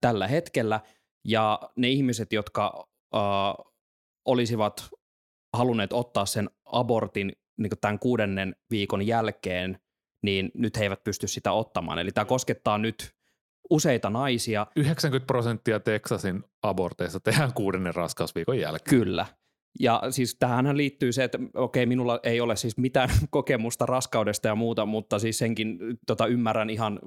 tällä 0.02 0.28
hetkellä, 0.28 0.80
ja 1.28 1.60
ne 1.76 1.90
ihmiset, 1.90 2.34
jotka 2.34 2.88
äh, 3.16 3.22
olisivat 4.26 4.90
halunneet 5.54 5.94
ottaa 5.94 6.26
sen 6.26 6.50
abortin 6.66 7.32
niin 7.58 7.72
tämän 7.82 8.00
kuudennen 8.00 8.56
viikon 8.72 9.08
jälkeen, 9.08 9.80
niin 10.24 10.52
nyt 10.54 10.78
he 10.78 10.84
eivät 10.84 11.04
pysty 11.04 11.28
sitä 11.28 11.52
ottamaan. 11.52 12.00
Eli 12.00 12.12
tämä 12.12 12.26
koskettaa 12.26 12.78
nyt 12.78 13.16
useita 13.70 14.10
naisia. 14.10 14.68
90 14.76 15.28
prosenttia 15.28 15.80
Texasin 15.80 16.44
aborteista 16.62 17.20
tehdään 17.20 17.54
kuudennen 17.54 17.96
raskausviikon 17.96 18.60
jälkeen. 18.60 19.00
Kyllä. 19.00 19.26
Ja 19.80 20.02
siis 20.10 20.36
tähän 20.40 20.78
liittyy 20.78 21.12
se, 21.12 21.24
että 21.24 21.40
okei, 21.54 21.86
minulla 21.86 22.20
ei 22.24 22.42
ole 22.42 22.56
siis 22.56 22.78
mitään 22.78 23.10
kokemusta 23.30 23.86
raskaudesta 23.86 24.48
ja 24.48 24.56
muuta, 24.56 24.86
mutta 24.86 25.20
siis 25.20 25.38
senkin 25.38 25.80
tota, 26.08 26.28
ymmärrän 26.28 26.70
ihan 26.70 27.00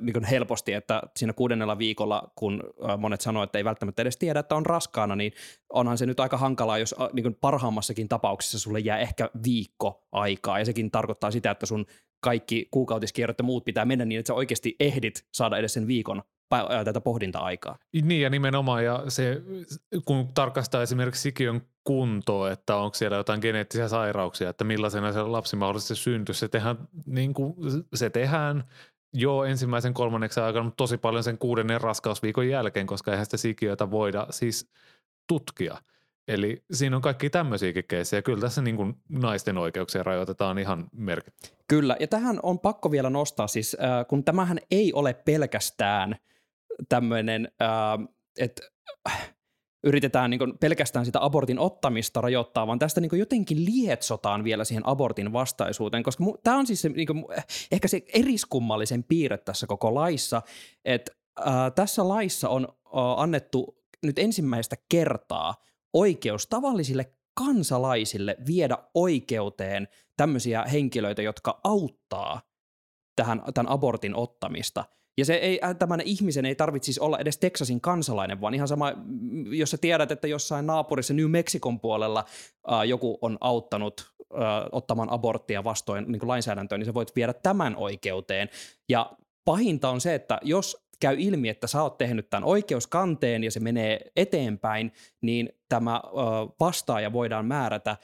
niin 0.00 0.24
helposti, 0.24 0.72
että 0.72 1.02
siinä 1.16 1.32
kuudennella 1.32 1.78
viikolla, 1.78 2.32
kun 2.36 2.62
monet 2.98 3.20
sanoo, 3.20 3.42
että 3.42 3.58
ei 3.58 3.64
välttämättä 3.64 4.02
edes 4.02 4.16
tiedä, 4.16 4.40
että 4.40 4.56
on 4.56 4.66
raskaana, 4.66 5.16
niin 5.16 5.32
onhan 5.72 5.98
se 5.98 6.06
nyt 6.06 6.20
aika 6.20 6.36
hankalaa, 6.36 6.78
jos 6.78 6.94
niin 7.12 7.36
parhaammassakin 7.40 8.08
tapauksessa 8.08 8.58
sulle 8.58 8.80
jää 8.80 8.98
ehkä 8.98 9.30
viikko 9.44 10.06
aikaa, 10.12 10.58
ja 10.58 10.64
sekin 10.64 10.90
tarkoittaa 10.90 11.30
sitä, 11.30 11.50
että 11.50 11.66
sun 11.66 11.86
kaikki 12.20 12.68
kuukautiskierrot 12.70 13.38
ja 13.38 13.44
muut 13.44 13.64
pitää 13.64 13.84
mennä 13.84 14.04
niin, 14.04 14.18
että 14.18 14.26
sä 14.26 14.34
oikeasti 14.34 14.76
ehdit 14.80 15.26
saada 15.32 15.58
edes 15.58 15.72
sen 15.72 15.86
viikon 15.86 16.22
tätä 16.84 17.00
pohdinta-aikaa. 17.00 17.78
Niin 18.02 18.20
ja 18.20 18.30
nimenomaan, 18.30 18.84
ja 18.84 19.04
se, 19.08 19.42
kun 20.04 20.28
tarkastaa 20.34 20.82
esimerkiksi 20.82 21.22
sikiön 21.22 21.60
kuntoa, 21.84 22.50
että 22.50 22.76
onko 22.76 22.94
siellä 22.94 23.16
jotain 23.16 23.40
geneettisiä 23.40 23.88
sairauksia, 23.88 24.50
että 24.50 24.64
millaisena 24.64 25.12
se 25.12 25.22
lapsi 25.22 25.56
mahdollisesti 25.56 25.96
syntyy, 25.96 26.34
se 26.34 26.48
tehdään, 26.48 26.78
niin 27.06 27.34
kuin, 27.34 27.54
se 27.94 28.10
tehdään 28.10 28.64
jo 29.12 29.44
ensimmäisen 29.44 29.94
kolmanneksen 29.94 30.44
aikana, 30.44 30.64
mutta 30.64 30.76
tosi 30.76 30.98
paljon 30.98 31.24
sen 31.24 31.38
kuudennen 31.38 31.80
raskausviikon 31.80 32.48
jälkeen, 32.48 32.86
koska 32.86 33.10
eihän 33.10 33.26
sitä 33.26 33.36
sikiötä 33.36 33.90
voida 33.90 34.26
siis 34.30 34.70
tutkia. 35.28 35.78
Eli 36.28 36.64
siinä 36.72 36.96
on 36.96 37.02
kaikki 37.02 37.30
tämmöisiäkin 37.30 37.84
keissejä. 37.88 38.22
Kyllä 38.22 38.40
tässä 38.40 38.62
niin 38.62 38.76
kuin 38.76 38.94
naisten 39.08 39.58
oikeuksia 39.58 40.02
rajoitetaan 40.02 40.58
ihan 40.58 40.88
merkittävästi. 40.92 41.56
Kyllä, 41.68 41.96
ja 42.00 42.06
tähän 42.06 42.40
on 42.42 42.58
pakko 42.58 42.90
vielä 42.90 43.10
nostaa 43.10 43.46
siis, 43.46 43.76
äh, 43.82 44.06
kun 44.06 44.24
tämähän 44.24 44.58
ei 44.70 44.92
ole 44.92 45.14
pelkästään 45.14 46.16
tämmöinen, 46.88 47.48
äh, 47.62 48.08
että 48.38 48.62
äh, 49.08 49.34
yritetään 49.84 50.30
niin 50.30 50.58
pelkästään 50.60 51.06
sitä 51.06 51.24
abortin 51.24 51.58
ottamista 51.58 52.20
rajoittaa, 52.20 52.66
vaan 52.66 52.78
tästä 52.78 53.00
niin 53.00 53.18
jotenkin 53.18 53.64
lietsotaan 53.64 54.44
vielä 54.44 54.64
siihen 54.64 54.86
abortin 54.86 55.32
vastaisuuteen, 55.32 56.02
koska 56.02 56.24
tämä 56.42 56.58
on 56.58 56.66
siis 56.66 56.82
se, 56.82 56.88
niin 56.88 57.06
kuin, 57.06 57.24
ehkä 57.72 57.88
se 57.88 58.02
eriskummallisen 58.14 59.04
piirre 59.04 59.38
tässä 59.38 59.66
koko 59.66 59.94
laissa, 59.94 60.42
että 60.84 61.12
äh, 61.40 61.72
tässä 61.74 62.08
laissa 62.08 62.48
on 62.48 62.68
äh, 62.70 62.92
annettu 63.16 63.78
nyt 64.02 64.18
ensimmäistä 64.18 64.76
kertaa 64.88 65.54
oikeus 65.92 66.46
tavallisille 66.46 67.12
kansalaisille 67.34 68.36
viedä 68.46 68.78
oikeuteen 68.94 69.88
tämmöisiä 70.16 70.62
henkilöitä, 70.62 71.22
jotka 71.22 71.60
auttaa 71.64 72.40
tähän, 73.16 73.42
tämän 73.54 73.72
abortin 73.72 74.14
ottamista– 74.14 74.84
ja 75.18 75.24
se 75.24 75.34
ei, 75.34 75.60
äh, 75.64 75.76
tämän 75.76 76.00
ihmisen 76.00 76.44
ei 76.44 76.54
tarvitsisi 76.54 77.00
olla 77.00 77.18
edes 77.18 77.38
Texasin 77.38 77.80
kansalainen, 77.80 78.40
vaan 78.40 78.54
ihan 78.54 78.68
sama, 78.68 78.92
jos 79.50 79.70
sä 79.70 79.78
tiedät, 79.78 80.10
että 80.10 80.28
jossain 80.28 80.66
naapurissa 80.66 81.14
New 81.14 81.30
Mexicon 81.30 81.80
puolella 81.80 82.24
äh, 82.72 82.82
joku 82.82 83.18
on 83.22 83.38
auttanut 83.40 84.12
äh, 84.20 84.40
ottamaan 84.72 85.10
aborttia 85.10 85.64
vastoin 85.64 86.04
niin 86.08 86.20
kuin 86.20 86.28
lainsäädäntöön, 86.28 86.78
niin 86.78 86.86
sä 86.86 86.94
voit 86.94 87.16
viedä 87.16 87.32
tämän 87.32 87.76
oikeuteen. 87.76 88.48
Ja 88.88 89.12
pahinta 89.44 89.90
on 89.90 90.00
se, 90.00 90.14
että 90.14 90.38
jos 90.42 90.88
käy 91.00 91.16
ilmi, 91.18 91.48
että 91.48 91.66
sä 91.66 91.82
oot 91.82 91.98
tehnyt 91.98 92.30
tämän 92.30 92.44
oikeuskanteen 92.44 93.44
ja 93.44 93.50
se 93.50 93.60
menee 93.60 94.00
eteenpäin, 94.16 94.92
niin 95.20 95.48
tämä 95.68 96.02
vastaaja 96.60 97.12
voidaan 97.12 97.46
määrätä 97.46 97.96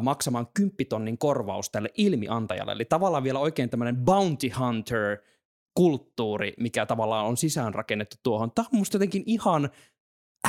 maksamaan 0.00 0.46
kymppitonnin 0.54 1.18
korvaus 1.18 1.70
tälle 1.70 1.88
ilmiantajalle. 1.96 2.72
Eli 2.72 2.84
tavallaan 2.84 3.24
vielä 3.24 3.38
oikein 3.38 3.70
tämmöinen 3.70 3.96
bounty 3.96 4.48
hunter– 4.58 5.18
kulttuuri, 5.74 6.52
mikä 6.60 6.86
tavallaan 6.86 7.26
on 7.26 7.36
sisäänrakennettu 7.36 8.16
tuohon. 8.22 8.52
Tämä 8.52 8.66
on 8.72 8.78
musta 8.78 8.94
jotenkin 8.96 9.22
ihan 9.26 9.70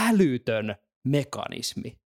älytön 0.09 0.75
mekanismi. 1.07 1.97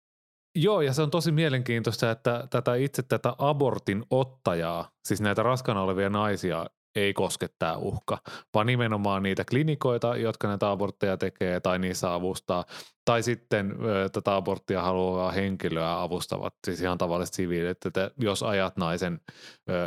Joo, 0.54 0.80
ja 0.80 0.92
se 0.92 1.02
on 1.02 1.10
tosi 1.10 1.32
mielenkiintoista, 1.32 2.10
että 2.10 2.46
tätä 2.50 2.74
itse 2.74 3.02
tätä 3.02 3.34
abortin 3.38 4.04
ottajaa, 4.10 4.90
siis 5.04 5.20
näitä 5.20 5.42
raskana 5.42 5.82
olevia 5.82 6.10
naisia, 6.10 6.66
ei 6.98 7.12
koske 7.12 7.48
tämä 7.58 7.76
uhka, 7.76 8.18
vaan 8.54 8.66
nimenomaan 8.66 9.22
niitä 9.22 9.44
klinikoita, 9.50 10.16
jotka 10.16 10.48
näitä 10.48 10.70
abortteja 10.70 11.16
tekee 11.16 11.60
tai 11.60 11.78
niissä 11.78 12.14
avustaa, 12.14 12.64
tai 13.04 13.22
sitten 13.22 13.76
tätä 14.12 14.36
aborttia 14.36 14.82
haluavaa 14.82 15.32
henkilöä 15.32 16.02
avustavat, 16.02 16.54
siis 16.66 16.80
ihan 16.80 16.98
tavalliset 16.98 17.34
siviilit, 17.34 17.86
että 17.86 18.10
jos 18.18 18.42
ajat 18.42 18.76
naisen 18.76 19.20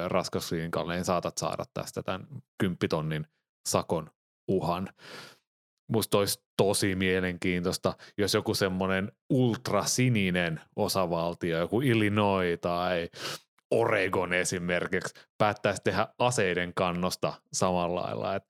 raskausklinikalle, 0.08 0.94
niin 0.94 1.06
saatat 1.06 1.38
saada 1.38 1.64
tästä 1.74 2.04
tämän 2.04 2.28
kymppitonnin 2.58 3.28
sakon 3.70 4.10
uhan. 4.48 4.90
Musta 5.92 6.18
olisi 6.18 6.44
tosi 6.58 6.96
mielenkiintoista, 6.96 7.94
jos 8.18 8.34
joku 8.34 8.54
semmoinen 8.54 9.12
ultrasininen 9.30 10.62
osavaltio, 10.76 11.60
joku 11.60 11.82
Illinois 11.82 12.60
tai 12.62 13.10
Oregon 13.72 14.34
esimerkiksi 14.34 15.14
päättäisi 15.38 15.82
tehdä 15.84 16.08
aseiden 16.20 16.74
kannosta 16.74 17.34
samalla 17.54 18.02
lailla. 18.02 18.36
Et 18.36 18.44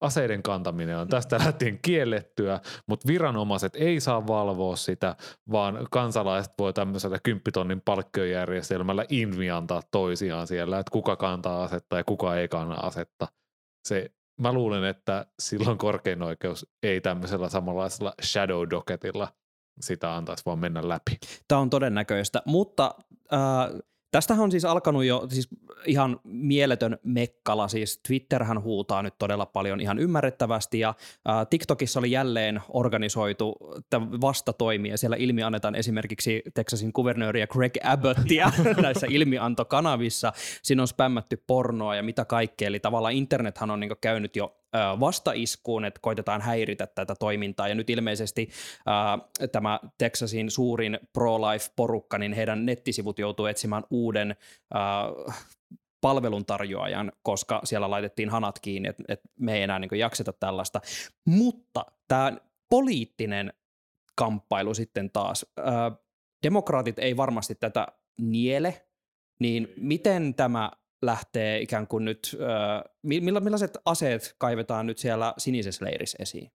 aseiden 0.00 0.42
kantaminen 0.42 0.98
on 0.98 1.08
tästä 1.08 1.38
lähtien 1.44 1.78
kiellettyä, 1.82 2.60
mutta 2.88 3.08
viranomaiset 3.08 3.76
ei 3.76 4.00
saa 4.00 4.26
valvoa 4.26 4.76
sitä, 4.76 5.16
vaan 5.52 5.86
kansalaiset 5.90 6.52
voi 6.58 6.72
tämmöisellä 6.72 7.18
kymppitonnin 7.22 7.82
palkkiojärjestelmällä 7.84 9.04
inviantaa 9.08 9.82
toisiaan 9.90 10.46
siellä, 10.46 10.78
että 10.78 10.90
kuka 10.90 11.16
kantaa 11.16 11.64
asetta 11.64 11.96
ja 11.96 12.04
kuka 12.04 12.36
ei 12.36 12.48
kanna 12.48 12.74
asetta. 12.74 13.28
Se, 13.88 14.10
mä 14.40 14.52
luulen, 14.52 14.84
että 14.84 15.26
silloin 15.42 15.78
korkein 15.78 16.22
oikeus 16.22 16.66
ei 16.82 17.00
tämmöisellä 17.00 17.48
samanlaisella 17.48 18.14
shadow 18.22 18.66
docketilla 18.70 19.28
sitä 19.80 20.16
antaisi 20.16 20.42
vaan 20.46 20.58
mennä 20.58 20.88
läpi. 20.88 21.18
Tämä 21.48 21.60
on 21.60 21.70
todennäköistä, 21.70 22.42
mutta 22.46 22.94
äh, 23.32 23.40
Tästähän 24.12 24.42
on 24.42 24.50
siis 24.50 24.64
alkanut 24.64 25.04
jo 25.04 25.26
siis 25.28 25.48
ihan 25.86 26.20
mieletön 26.24 26.98
mekkala, 27.02 27.68
siis 27.68 28.00
Twitterhän 28.08 28.62
huutaa 28.62 29.02
nyt 29.02 29.14
todella 29.18 29.46
paljon 29.46 29.80
ihan 29.80 29.98
ymmärrettävästi 29.98 30.78
ja 30.78 30.94
ää, 31.24 31.44
TikTokissa 31.44 32.00
oli 32.00 32.10
jälleen 32.10 32.60
organisoitu 32.68 33.56
vastatoimia. 34.20 34.96
Siellä 34.96 35.16
ilmi 35.16 35.42
annetaan 35.42 35.74
esimerkiksi 35.74 36.42
Texasin 36.54 36.92
kuvernööriä 36.92 37.46
Greg 37.46 37.76
Abbottia 37.84 38.52
näissä 38.82 39.06
ilmiantokanavissa. 39.10 40.32
Siinä 40.62 40.82
on 40.82 40.88
spämmätty 40.88 41.44
pornoa 41.46 41.96
ja 41.96 42.02
mitä 42.02 42.24
kaikkea, 42.24 42.68
eli 42.68 42.80
tavallaan 42.80 43.14
internethän 43.14 43.70
on 43.70 43.80
niin 43.80 43.92
käynyt 44.00 44.36
jo 44.36 44.61
vastaiskuun, 45.00 45.84
että 45.84 46.00
koitetaan 46.02 46.40
häiritä 46.40 46.86
tätä 46.86 47.14
toimintaa. 47.14 47.68
Ja 47.68 47.74
nyt 47.74 47.90
ilmeisesti 47.90 48.50
äh, 48.88 49.48
tämä 49.52 49.80
Texasin 49.98 50.50
suurin 50.50 50.98
pro-life-porukka, 51.12 52.18
niin 52.18 52.32
heidän 52.32 52.66
nettisivut 52.66 53.18
joutuu 53.18 53.46
etsimään 53.46 53.84
uuden 53.90 54.36
äh, 54.74 55.36
palveluntarjoajan, 56.00 57.12
koska 57.22 57.60
siellä 57.64 57.90
laitettiin 57.90 58.30
hanat 58.30 58.58
kiinni, 58.58 58.88
että, 58.88 59.04
että 59.08 59.28
me 59.40 59.54
ei 59.54 59.62
enää 59.62 59.78
niin 59.78 59.98
jakseta 59.98 60.32
tällaista. 60.32 60.80
Mutta 61.26 61.84
tämä 62.08 62.32
poliittinen 62.70 63.52
kamppailu 64.14 64.74
sitten 64.74 65.10
taas. 65.10 65.46
Äh, 65.58 65.98
demokraatit 66.42 66.98
ei 66.98 67.16
varmasti 67.16 67.54
tätä 67.54 67.86
niele, 68.20 68.86
niin 69.40 69.72
miten 69.76 70.34
tämä 70.34 70.70
lähtee 71.02 71.60
ikään 71.60 71.86
kuin 71.86 72.04
nyt, 72.04 72.36
äh, 72.40 72.82
millaiset 73.02 73.78
aseet 73.84 74.34
kaivetaan 74.38 74.86
nyt 74.86 74.98
siellä 74.98 75.34
sinisessä 75.38 75.84
leirissä 75.84 76.16
esiin? 76.20 76.50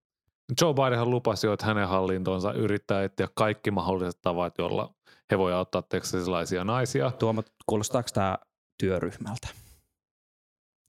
Joe 0.62 0.74
Bidenhan 0.74 1.10
lupasi 1.10 1.48
jo, 1.48 1.54
että 1.54 1.66
hänen 1.66 1.88
hallintonsa 1.88 2.54
yrittää 2.54 3.04
etsiä 3.04 3.27
kaikki 3.34 3.72
mahdolliset 3.72 4.22
tavat, 4.22 4.58
joilla 4.58 4.94
he 5.32 5.38
voivat 5.38 5.58
auttaa 5.58 5.82
teksasilaisia 5.82 6.63
naisia. 6.63 7.12
Tuomo, 7.12 7.44
kuulostaako 7.66 8.10
tämä 8.13 8.38
työryhmältä? 8.77 9.48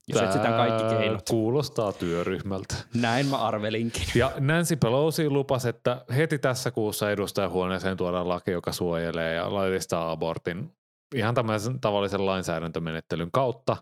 Jos 0.07 0.21
etsitään 0.21 0.53
kaikki 0.53 0.95
keinot. 0.95 1.29
kuulostaa 1.29 1.93
työryhmältä. 1.93 2.75
Näin 2.93 3.25
mä 3.25 3.37
arvelinkin. 3.37 4.03
Ja 4.15 4.31
Nancy 4.39 4.75
Pelosi 4.75 5.29
lupasi, 5.29 5.69
että 5.69 6.05
heti 6.15 6.39
tässä 6.39 6.71
kuussa 6.71 7.11
edustajahuoneeseen 7.11 7.97
tuodaan 7.97 8.29
laki, 8.29 8.51
joka 8.51 8.71
suojelee 8.71 9.35
ja 9.35 9.53
laillistaa 9.53 10.11
abortin 10.11 10.78
ihan 11.15 11.35
tämmöisen 11.35 11.79
tavallisen 11.79 12.25
lainsäädäntömenettelyn 12.25 13.31
kautta. 13.31 13.77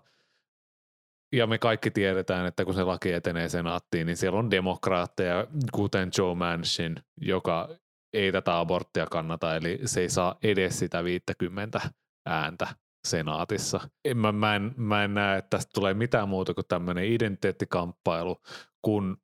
Ja 1.32 1.48
me 1.48 1.58
kaikki 1.58 1.92
tiedetään, 1.92 2.46
että 2.46 2.66
kun 2.66 2.74
se 2.74 2.84
laki 2.84 3.12
etenee 3.12 3.50
senaattiin, 3.50 4.08
niin 4.08 4.18
siellä 4.18 4.40
on 4.40 4.52
demokraatteja, 4.52 5.48
kuten 5.72 6.10
Joe 6.18 6.36
Manchin, 6.36 6.96
joka 7.22 7.70
ei 8.14 8.32
tätä 8.32 8.60
aborttia 8.60 9.06
kannata, 9.06 9.56
eli 9.56 9.80
se 9.86 10.02
ei 10.02 10.10
saa 10.10 10.38
edes 10.44 10.80
sitä 10.80 11.04
50 11.04 11.82
ääntä 12.26 12.68
senaatissa. 13.08 13.90
En, 14.06 14.18
mä, 14.18 14.32
mä, 14.32 14.56
en, 14.56 14.74
mä 14.78 15.04
en 15.04 15.14
näe, 15.14 15.38
että 15.38 15.58
tästä 15.58 15.72
tulee 15.74 15.94
mitään 15.94 16.30
muuta 16.30 16.54
kuin 16.54 16.68
tämmöinen 16.68 17.06
identiteettikamppailu, 17.06 18.42
kun 18.82 19.18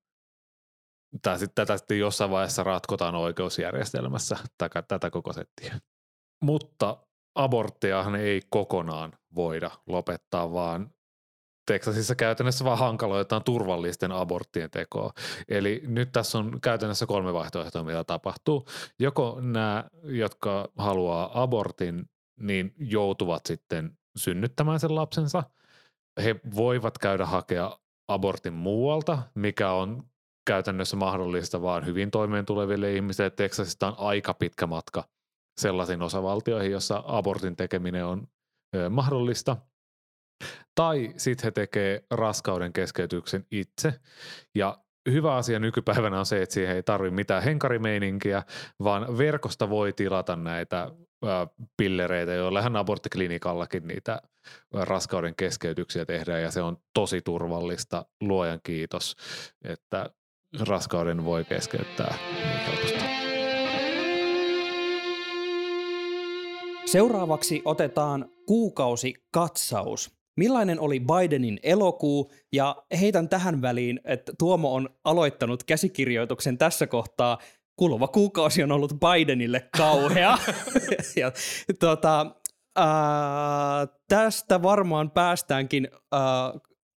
tää 1.22 1.38
sit, 1.38 1.56
tätä 1.56 1.78
sitten 1.78 2.00
jossain 2.00 2.32
vaiheessa 2.32 2.64
ratkotaan 2.64 3.16
oikeusjärjestelmässä, 3.16 4.38
tätä, 4.58 4.82
tätä 4.82 5.10
koko 5.10 5.34
settiä. 5.34 5.80
Mutta 6.42 6.98
aborttiahan 7.36 8.16
ei 8.16 8.42
kokonaan 8.50 9.14
voida 9.36 9.72
lopettaa, 9.88 10.54
vaan 10.54 10.94
Teksasissa 11.66 12.16
käytännössä 12.16 12.66
vaan 12.66 12.78
hankaloitetaan 12.78 13.44
turvallisten 13.44 14.12
aborttien 14.12 14.72
tekoa. 14.72 15.14
Eli 15.50 15.84
nyt 15.88 16.12
tässä 16.12 16.38
on 16.38 16.62
käytännössä 16.62 17.06
kolme 17.06 17.34
vaihtoehtoa, 17.34 17.84
mitä 17.84 18.04
tapahtuu. 18.04 18.66
Joko 19.00 19.38
nämä, 19.42 19.84
jotka 20.04 20.70
haluaa 20.78 21.42
abortin, 21.44 22.10
niin 22.40 22.74
joutuvat 22.78 23.46
sitten 23.46 23.98
synnyttämään 24.16 24.80
sen 24.80 24.96
lapsensa. 24.96 25.44
He 26.24 26.36
voivat 26.56 26.98
käydä 26.98 27.26
hakea 27.26 27.80
abortin 28.08 28.54
muualta, 28.54 29.20
mikä 29.36 29.72
on 29.72 30.04
käytännössä 30.48 30.96
mahdollista 30.96 31.62
vaan 31.62 31.86
hyvin 31.86 32.12
toimeen 32.12 32.46
tuleville 32.46 32.94
ihmisille. 32.94 33.30
Teksasista 33.30 33.88
on 33.88 33.96
aika 33.98 34.34
pitkä 34.34 34.68
matka 34.68 35.04
sellaisiin 35.58 36.02
osavaltioihin, 36.02 36.72
jossa 36.72 37.04
abortin 37.06 37.56
tekeminen 37.56 38.06
on 38.06 38.28
mahdollista. 38.90 39.58
Tai 40.76 41.14
sitten 41.18 41.44
he 41.48 41.52
tekee 41.52 42.04
raskauden 42.12 42.74
keskeytyksen 42.74 43.46
itse. 43.52 43.94
Ja 44.56 44.78
hyvä 45.12 45.36
asia 45.36 45.60
nykypäivänä 45.60 46.20
on 46.20 46.26
se, 46.26 46.42
että 46.42 46.54
siihen 46.54 46.76
ei 46.76 46.84
tarvitse 46.84 47.16
mitään 47.16 47.44
henkarimeininkiä, 47.44 48.44
vaan 48.84 49.18
verkosta 49.18 49.70
voi 49.70 49.94
tilata 49.94 50.36
näitä 50.36 50.92
pillereitä, 51.78 52.34
joilla 52.34 52.62
hän 52.62 52.76
aborttiklinikallakin 52.76 53.88
niitä 53.88 54.22
raskauden 54.74 55.36
keskeytyksiä 55.36 56.06
tehdään 56.06 56.42
ja 56.42 56.52
se 56.52 56.62
on 56.62 56.78
tosi 56.94 57.22
turvallista, 57.22 58.06
luojan 58.22 58.60
kiitos, 58.64 59.16
että 59.64 60.10
raskauden 60.68 61.26
voi 61.26 61.46
keskeyttää 61.46 62.16
niin 62.34 62.60
helposti. 62.60 63.03
Seuraavaksi 66.94 67.62
otetaan 67.66 68.30
kuukausi 68.48 69.14
katsaus. 69.32 70.12
Millainen 70.38 70.80
oli 70.80 71.00
Bidenin 71.00 71.60
elokuu? 71.64 72.32
Ja 72.52 72.76
heitän 73.00 73.30
tähän 73.30 73.62
väliin, 73.62 74.00
että 74.04 74.34
Tuomo 74.40 74.74
on 74.74 74.90
aloittanut 75.04 75.64
käsikirjoituksen 75.64 76.58
tässä 76.58 76.88
kohtaa. 76.88 77.38
Kuluva 77.76 78.08
kuukausi 78.08 78.64
on 78.64 78.72
ollut 78.72 78.94
Bidenille 78.94 79.70
kauhea. 79.78 80.38
ja, 81.22 81.32
tota, 81.80 82.36
ää, 82.76 82.88
tästä 84.08 84.62
varmaan 84.62 85.12
päästäänkin 85.12 85.88
ää, 86.12 86.54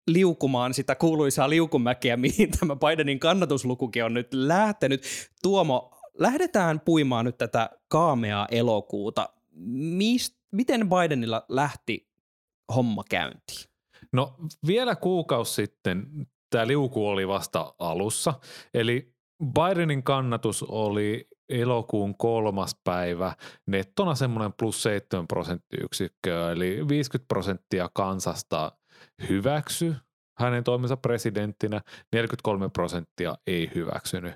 liukumaan 0.07 0.73
sitä 0.73 0.95
kuuluisaa 0.95 1.49
liukumäkeä, 1.49 2.17
mihin 2.17 2.51
tämä 2.59 2.75
Bidenin 2.75 3.19
kannatuslukukin 3.19 4.05
on 4.05 4.13
nyt 4.13 4.33
lähtenyt. 4.33 5.03
Tuomo, 5.41 5.91
lähdetään 6.19 6.79
puimaan 6.79 7.25
nyt 7.25 7.37
tätä 7.37 7.69
kaameaa 7.87 8.47
elokuuta 8.51 9.34
mist, 9.55 10.35
miten 10.51 10.89
Bidenilla 10.89 11.45
lähti 11.49 12.07
homma 12.75 13.03
käyntiin? 13.09 13.65
No 14.13 14.35
vielä 14.67 14.95
kuukausi 14.95 15.53
sitten 15.53 16.27
tämä 16.49 16.67
liuku 16.67 17.07
oli 17.07 17.27
vasta 17.27 17.75
alussa, 17.79 18.33
eli 18.73 19.15
Bidenin 19.53 20.03
kannatus 20.03 20.63
oli 20.63 21.27
elokuun 21.49 22.17
kolmas 22.17 22.79
päivä 22.83 23.35
nettona 23.67 24.15
semmoinen 24.15 24.53
plus 24.53 24.83
7 24.83 25.27
prosenttiyksikköä, 25.27 26.51
eli 26.51 26.87
50 26.87 27.27
prosenttia 27.27 27.89
kansasta 27.93 28.71
hyväksy 29.29 29.95
hänen 30.39 30.63
toimensa 30.63 30.97
presidenttinä, 30.97 31.81
43 32.13 32.69
prosenttia 32.69 33.35
ei 33.47 33.71
hyväksynyt. 33.75 34.35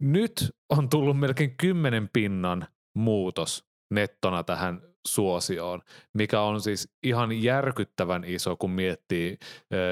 Nyt 0.00 0.50
on 0.70 0.88
tullut 0.88 1.18
melkein 1.18 1.56
10 1.56 2.08
pinnan 2.12 2.66
muutos 2.96 3.64
nettona 3.94 4.44
tähän 4.44 4.82
suosioon, 5.06 5.82
mikä 6.14 6.40
on 6.40 6.60
siis 6.60 6.88
ihan 7.02 7.42
järkyttävän 7.42 8.24
iso, 8.24 8.56
kun 8.56 8.70
miettii, 8.70 9.38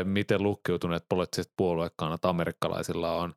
miten 0.04 0.42
lukkiutuneet 0.42 1.04
poliittiset 1.08 1.52
puoluekannat 1.56 2.24
amerikkalaisilla 2.24 3.12
on. 3.12 3.34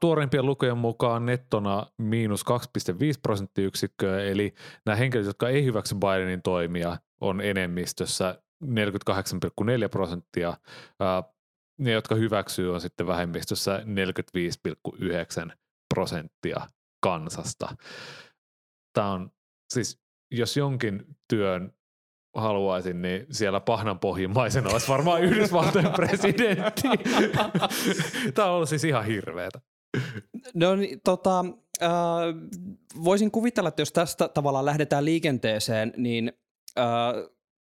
Tuoreimpien 0.00 0.46
lukujen 0.46 0.78
mukaan 0.78 1.26
nettona 1.26 1.86
miinus 1.98 2.44
2,5 2.50 2.54
prosenttiyksikköä, 3.22 4.24
eli 4.24 4.54
nämä 4.86 4.96
henkilöt, 4.96 5.26
jotka 5.26 5.48
ei 5.48 5.64
hyväksy 5.64 5.94
Bidenin 5.94 6.42
toimia, 6.42 6.96
on 7.20 7.40
enemmistössä 7.40 8.42
48,4 8.64 8.68
prosenttia. 9.90 10.56
Ne, 11.78 11.90
jotka 11.90 12.14
hyväksyy, 12.14 12.74
on 12.74 12.80
sitten 12.80 13.06
vähemmistössä 13.06 13.82
45,9 15.46 15.52
prosenttia 15.94 16.66
kansasta 17.02 17.76
tämä 18.92 19.12
on 19.12 19.30
siis, 19.72 20.00
jos 20.30 20.56
jonkin 20.56 21.04
työn 21.28 21.72
haluaisin, 22.34 23.02
niin 23.02 23.26
siellä 23.30 23.60
pahnanpohjimmaisena 23.60 24.70
olisi 24.70 24.88
varmaan 24.88 25.22
Yhdysvaltojen 25.22 25.92
presidentti. 25.96 26.88
Tämä 28.34 28.48
on 28.48 28.54
ollut 28.54 28.68
siis 28.68 28.84
ihan 28.84 29.04
hirveetä. 29.04 29.60
No 30.54 30.76
niin, 30.76 31.00
tota, 31.04 31.44
äh, 31.82 31.90
voisin 33.04 33.30
kuvitella, 33.30 33.68
että 33.68 33.82
jos 33.82 33.92
tästä 33.92 34.28
tavallaan 34.28 34.64
lähdetään 34.64 35.04
liikenteeseen, 35.04 35.92
niin 35.96 36.32
äh, 36.78 36.84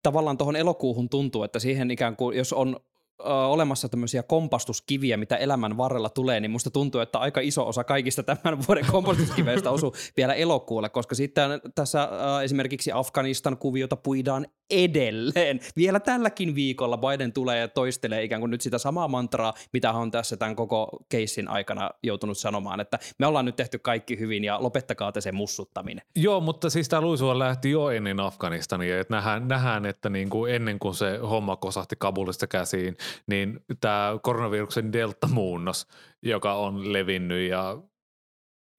tavallaan 0.03 0.37
tuohon 0.37 0.55
elokuuhun 0.55 1.09
tuntuu, 1.09 1.43
että 1.43 1.59
siihen 1.59 1.91
ikään 1.91 2.15
kuin, 2.15 2.37
jos 2.37 2.53
on 2.53 2.79
olemassa 3.23 3.89
tämmöisiä 3.89 4.23
kompastuskiviä, 4.23 5.17
mitä 5.17 5.35
elämän 5.37 5.77
varrella 5.77 6.09
tulee, 6.09 6.39
niin 6.39 6.51
musta 6.51 6.71
tuntuu, 6.71 7.01
että 7.01 7.19
aika 7.19 7.41
iso 7.41 7.67
osa 7.67 7.83
kaikista 7.83 8.23
tämän 8.23 8.57
vuoden 8.67 8.85
kompastuskiveistä 8.91 9.71
osuu 9.71 9.93
vielä 10.17 10.33
elokuulle, 10.33 10.89
koska 10.89 11.15
sitten 11.15 11.51
tässä 11.75 12.03
äh, 12.03 12.43
esimerkiksi 12.43 12.91
Afganistan 12.91 13.57
kuviota 13.57 13.95
puidaan 13.95 14.47
edelleen. 14.69 15.59
Vielä 15.75 15.99
tälläkin 15.99 16.55
viikolla 16.55 16.97
Biden 16.97 17.33
tulee 17.33 17.59
ja 17.59 17.67
toistelee 17.67 18.23
ikään 18.23 18.41
kuin 18.41 18.51
nyt 18.51 18.61
sitä 18.61 18.77
samaa 18.77 19.07
mantraa, 19.07 19.53
mitä 19.73 19.91
on 19.91 20.11
tässä 20.11 20.37
tämän 20.37 20.55
koko 20.55 20.89
keissin 21.09 21.47
aikana 21.47 21.89
joutunut 22.03 22.37
sanomaan, 22.37 22.79
että 22.79 22.99
me 23.19 23.27
ollaan 23.27 23.45
nyt 23.45 23.55
tehty 23.55 23.79
kaikki 23.79 24.19
hyvin 24.19 24.43
ja 24.43 24.63
lopettakaa 24.63 25.11
te 25.11 25.21
se 25.21 25.31
mussuttaminen. 25.31 26.05
Joo, 26.15 26.39
mutta 26.39 26.69
siis 26.69 26.89
tämä 26.89 27.01
luisua 27.01 27.39
lähti 27.39 27.71
jo 27.71 27.89
ennen 27.89 28.19
Afganistania, 28.19 28.99
että 28.99 29.15
nähdään, 29.15 29.47
nähdään 29.47 29.85
että 29.85 30.09
niin 30.09 30.29
kuin 30.29 30.55
ennen 30.55 30.79
kuin 30.79 30.95
se 30.95 31.17
homma 31.17 31.55
kosahti 31.55 31.95
Kabulista 31.99 32.47
käsiin, 32.47 32.97
niin 33.27 33.59
tämä 33.81 34.19
koronaviruksen 34.21 34.93
delta-muunnos, 34.93 35.87
joka 36.23 36.53
on 36.53 36.93
levinnyt 36.93 37.49
ja 37.49 37.77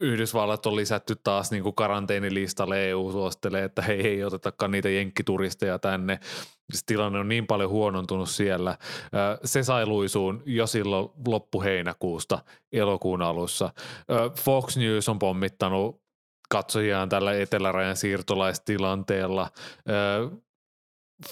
Yhdysvallat 0.00 0.66
on 0.66 0.76
lisätty 0.76 1.16
taas 1.24 1.50
niin 1.50 1.62
kuin 1.62 1.74
karanteenilistalle, 1.74 2.88
EU 2.88 3.12
suostelee, 3.12 3.64
että 3.64 3.82
hei, 3.82 4.06
ei 4.06 4.24
otetakaan 4.24 4.70
niitä 4.70 4.88
jenkkituristeja 4.88 5.78
tänne. 5.78 6.20
tilanne 6.86 7.18
on 7.18 7.28
niin 7.28 7.46
paljon 7.46 7.70
huonontunut 7.70 8.30
siellä. 8.30 8.78
Se 9.44 9.62
sai 9.62 9.86
luisuun 9.86 10.42
jo 10.46 10.66
silloin 10.66 11.08
loppuheinäkuusta 11.26 12.38
elokuun 12.72 13.22
alussa. 13.22 13.70
Fox 14.40 14.76
News 14.76 15.08
on 15.08 15.18
pommittanut 15.18 16.02
katsojiaan 16.48 17.08
tällä 17.08 17.32
etelärajan 17.32 17.96
siirtolaistilanteella. 17.96 19.50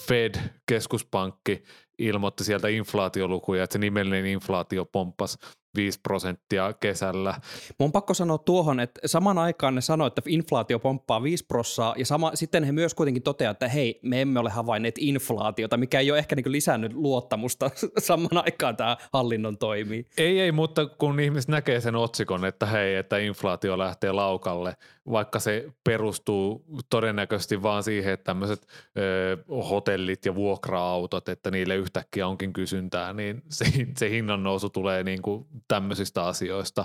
Fed, 0.08 0.34
keskuspankki, 0.66 1.64
ilmoitti 1.98 2.44
sieltä 2.44 2.68
inflaatiolukuja, 2.68 3.64
että 3.64 3.72
se 3.72 3.78
nimellinen 3.78 4.26
inflaatio 4.26 4.84
pomppas 4.84 5.38
5 5.76 6.00
prosenttia 6.00 6.72
kesällä. 6.72 7.34
Mun 7.78 7.84
on 7.84 7.92
pakko 7.92 8.14
sanoa 8.14 8.38
tuohon, 8.38 8.80
että 8.80 9.00
saman 9.06 9.38
aikaan 9.38 9.74
ne 9.74 9.80
sanoo, 9.80 10.06
että 10.06 10.22
inflaatio 10.26 10.78
pomppaa 10.78 11.22
5 11.22 11.44
prossaa, 11.46 11.94
ja 11.98 12.06
sama, 12.06 12.30
sitten 12.34 12.64
he 12.64 12.72
myös 12.72 12.94
kuitenkin 12.94 13.22
toteavat, 13.22 13.54
että 13.54 13.68
hei, 13.68 14.00
me 14.02 14.22
emme 14.22 14.40
ole 14.40 14.50
havainneet 14.50 14.94
inflaatiota, 14.98 15.76
mikä 15.76 16.00
ei 16.00 16.10
ole 16.10 16.18
ehkä 16.18 16.36
niin 16.36 16.52
lisännyt 16.52 16.92
luottamusta 16.92 17.70
saman 17.98 18.44
aikaan 18.44 18.76
tämä 18.76 18.96
hallinnon 19.12 19.58
toimii. 19.58 20.06
Ei, 20.18 20.40
ei, 20.40 20.52
mutta 20.52 20.86
kun 20.86 21.20
ihmiset 21.20 21.48
näkee 21.48 21.80
sen 21.80 21.96
otsikon, 21.96 22.44
että 22.44 22.66
hei, 22.66 22.94
että 22.94 23.18
inflaatio 23.18 23.78
lähtee 23.78 24.12
laukalle, 24.12 24.76
vaikka 25.10 25.38
se 25.38 25.72
perustuu 25.84 26.64
todennäköisesti 26.90 27.62
vaan 27.62 27.82
siihen, 27.82 28.12
että 28.12 28.24
tämmöiset 28.24 28.66
ö, 28.98 29.36
hotellit 29.48 30.24
ja 30.26 30.34
vuokra-autot, 30.34 31.28
että 31.28 31.50
niille 31.50 31.76
yhtäkkiä 31.76 32.26
onkin 32.26 32.52
kysyntää, 32.52 33.12
niin 33.12 33.42
se, 33.48 33.64
se 33.96 34.10
hinnan 34.10 34.42
nousu 34.42 34.70
tulee 34.70 35.02
niin 35.02 35.22
kuin 35.22 35.46
tämmöisistä 35.68 36.24
asioista. 36.26 36.84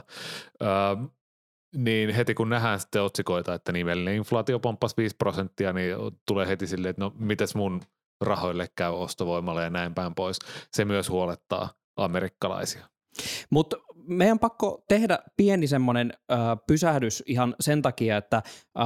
Ö, 0.61 0.65
niin 1.75 2.09
heti 2.09 2.33
kun 2.33 2.49
nähdään 2.49 2.79
sitten 2.79 3.01
otsikoita, 3.01 3.53
että 3.53 3.71
nimellinen 3.71 4.15
inflaatio 4.15 4.59
pomppasi 4.59 4.97
5 4.97 5.15
prosenttia, 5.15 5.73
niin 5.73 5.95
tulee 6.27 6.47
heti 6.47 6.67
silleen, 6.67 6.89
että 6.89 7.03
no 7.03 7.13
mites 7.19 7.55
mun 7.55 7.81
rahoille 8.21 8.67
käy 8.75 8.91
ostovoimalla 8.91 9.61
ja 9.61 9.69
näin 9.69 9.93
päin 9.93 10.15
pois. 10.15 10.39
Se 10.71 10.85
myös 10.85 11.09
huolettaa 11.09 11.69
amerikkalaisia. 11.95 12.85
Mutta 13.49 13.77
meidän 14.09 14.39
pakko 14.39 14.83
tehdä 14.87 15.19
pieni 15.37 15.67
semmoinen 15.67 16.13
äh, 16.31 16.39
pysähdys 16.67 17.23
ihan 17.27 17.55
sen 17.59 17.81
takia, 17.81 18.17
että 18.17 18.37
äh, 18.37 18.85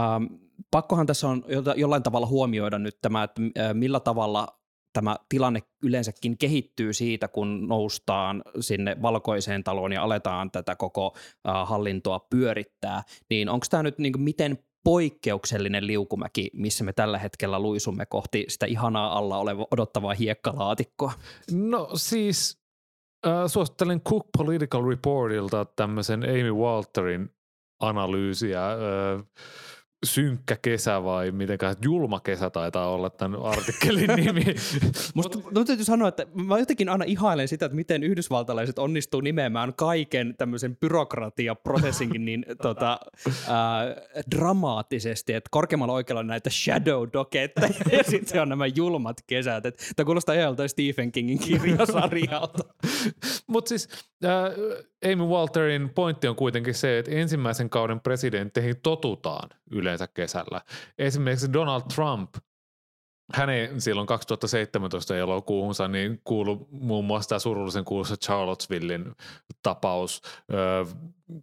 pakkohan 0.71 1.05
tässä 1.05 1.27
on 1.27 1.43
jollain 1.75 2.03
tavalla 2.03 2.27
huomioida 2.27 2.79
nyt 2.79 2.97
tämä, 3.01 3.23
että 3.23 3.41
äh, 3.59 3.73
millä 3.73 3.99
tavalla 3.99 4.47
tämä 4.93 5.15
tilanne 5.29 5.59
yleensäkin 5.83 6.37
kehittyy 6.37 6.93
siitä, 6.93 7.27
kun 7.27 7.67
noustaan 7.67 8.43
sinne 8.59 8.97
valkoiseen 9.01 9.63
taloon 9.63 9.91
ja 9.91 10.03
aletaan 10.03 10.51
tätä 10.51 10.75
koko 10.75 11.15
äh, 11.47 11.67
hallintoa 11.67 12.19
pyörittää, 12.29 13.03
niin 13.29 13.49
onko 13.49 13.65
tämä 13.69 13.83
nyt 13.83 13.99
niin 13.99 14.21
miten 14.21 14.57
poikkeuksellinen 14.83 15.87
liukumäki, 15.87 16.49
missä 16.53 16.83
me 16.83 16.93
tällä 16.93 17.17
hetkellä 17.17 17.59
luisumme 17.59 18.05
kohti 18.05 18.45
sitä 18.47 18.65
ihanaa 18.65 19.17
alla 19.17 19.37
oleva 19.37 19.67
odottavaa 19.71 20.13
hiekkalaatikkoa? 20.13 21.13
No 21.51 21.89
siis 21.93 22.62
äh, 23.25 23.47
suosittelen 23.47 24.01
Cook 24.01 24.27
Political 24.37 24.83
Reportilta 24.83 25.65
tämmöisen 25.65 26.23
Amy 26.23 26.51
Walterin 26.51 27.29
analyysiä. 27.79 28.71
Äh, 28.71 28.77
synkkä 30.03 30.57
kesä 30.61 31.03
vai 31.03 31.31
mitenkään, 31.31 31.75
julma 31.81 32.19
kesä 32.19 32.49
taitaa 32.49 32.89
olla 32.89 33.09
tämän 33.09 33.41
artikkelin 33.41 34.09
nimi. 34.25 34.45
Musta 35.13 35.39
no, 35.51 35.63
täytyy 35.63 35.85
sanoa, 35.85 36.07
että 36.07 36.25
mä 36.33 36.59
jotenkin 36.59 36.89
aina 36.89 37.05
ihailen 37.05 37.47
sitä, 37.47 37.65
että 37.65 37.75
miten 37.75 38.03
yhdysvaltalaiset 38.03 38.79
onnistuu 38.79 39.21
nimeämään 39.21 39.73
kaiken 39.73 40.35
tämmöisen 40.37 40.77
byrokratia-prosessinkin 40.77 42.25
niin 42.25 42.45
tota, 42.61 42.99
ää, 43.47 43.95
dramaattisesti, 44.31 45.33
että 45.33 45.47
korkeammalla 45.51 45.93
oikealla 45.93 46.23
näitä 46.23 46.49
shadow 46.49 47.07
doketteja 47.13 47.73
ja 47.97 48.03
sitten 48.03 48.41
on 48.41 48.49
nämä 48.49 48.67
julmat 48.67 49.17
kesät. 49.27 49.63
Tämä 49.95 50.05
kuulostaa 50.05 50.35
ihan 50.35 50.55
Stephen 50.67 51.11
Kingin 51.11 51.39
kirjasarjalta. 51.39 52.63
Mutta 53.47 53.69
siis 53.69 53.89
äh, 54.25 54.83
Amy 55.11 55.25
Walterin 55.25 55.89
pointti 55.89 56.27
on 56.27 56.35
kuitenkin 56.35 56.73
se, 56.73 56.99
että 56.99 57.11
ensimmäisen 57.11 57.69
kauden 57.69 57.99
presidentteihin 57.99 58.75
totutaan 58.83 59.49
yleensä 59.71 60.07
kesällä. 60.07 60.61
Esimerkiksi 60.97 61.53
Donald 61.53 61.81
Trump, 61.95 62.35
hänen 63.33 63.81
silloin 63.81 64.07
2017 64.07 65.17
elokuuhunsa 65.17 65.87
niin 65.87 66.21
kuului 66.23 66.57
muun 66.71 67.05
muassa 67.05 67.29
tämä 67.29 67.39
surullisen 67.39 67.85
kuuluisa 67.85 68.17
Charlottesvillein 68.17 69.15
tapaus. 69.63 70.21
Öö, 70.53 70.85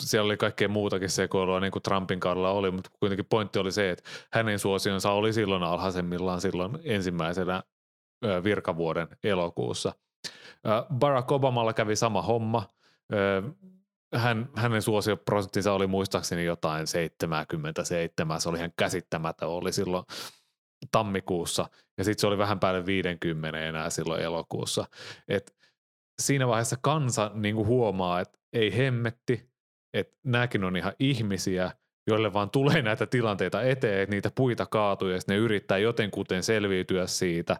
siellä 0.02 0.26
oli 0.26 0.36
kaikkea 0.36 0.68
muutakin 0.68 1.08
sekoilua 1.08 1.60
niin 1.60 1.72
kuin 1.72 1.82
Trumpin 1.82 2.20
kaudella 2.20 2.50
oli, 2.50 2.70
mutta 2.70 2.90
kuitenkin 3.00 3.26
pointti 3.26 3.58
oli 3.58 3.72
se, 3.72 3.90
että 3.90 4.10
hänen 4.32 4.58
suosionsa 4.58 5.10
oli 5.10 5.32
silloin 5.32 5.62
alhaisemmillaan 5.62 6.40
silloin 6.40 6.78
ensimmäisenä 6.84 7.62
virkavuoden 8.44 9.08
elokuussa– 9.24 9.92
Barack 10.98 11.32
Obamalla 11.32 11.72
kävi 11.72 11.96
sama 11.96 12.22
homma. 12.22 12.66
Hän, 14.14 14.48
hänen 14.56 14.82
suosioprosenttinsa 14.82 15.72
oli 15.72 15.86
muistaakseni 15.86 16.44
jotain 16.44 16.86
77, 16.86 18.40
se 18.40 18.48
oli 18.48 18.58
ihan 18.58 18.72
käsittämätön, 18.76 19.48
oli 19.48 19.72
silloin 19.72 20.04
tammikuussa 20.92 21.68
ja 21.98 22.04
sitten 22.04 22.20
se 22.20 22.26
oli 22.26 22.38
vähän 22.38 22.60
päälle 22.60 22.86
50 22.86 23.58
enää 23.60 23.90
silloin 23.90 24.22
elokuussa. 24.22 24.84
Et 25.28 25.56
siinä 26.22 26.48
vaiheessa 26.48 26.76
kansa 26.82 27.30
niin 27.34 27.54
kuin 27.54 27.66
huomaa, 27.66 28.20
että 28.20 28.38
ei 28.52 28.76
hemmetti, 28.76 29.50
että 29.94 30.18
nämäkin 30.24 30.64
on 30.64 30.76
ihan 30.76 30.92
ihmisiä, 30.98 31.70
joille 32.06 32.32
vaan 32.32 32.50
tulee 32.50 32.82
näitä 32.82 33.06
tilanteita 33.06 33.62
eteen, 33.62 34.02
että 34.02 34.14
niitä 34.14 34.30
puita 34.34 34.66
kaatuu 34.66 35.08
ja 35.08 35.18
ne 35.28 35.36
yrittää 35.36 35.78
jotenkuten 35.78 36.42
selviytyä 36.42 37.06
siitä. 37.06 37.56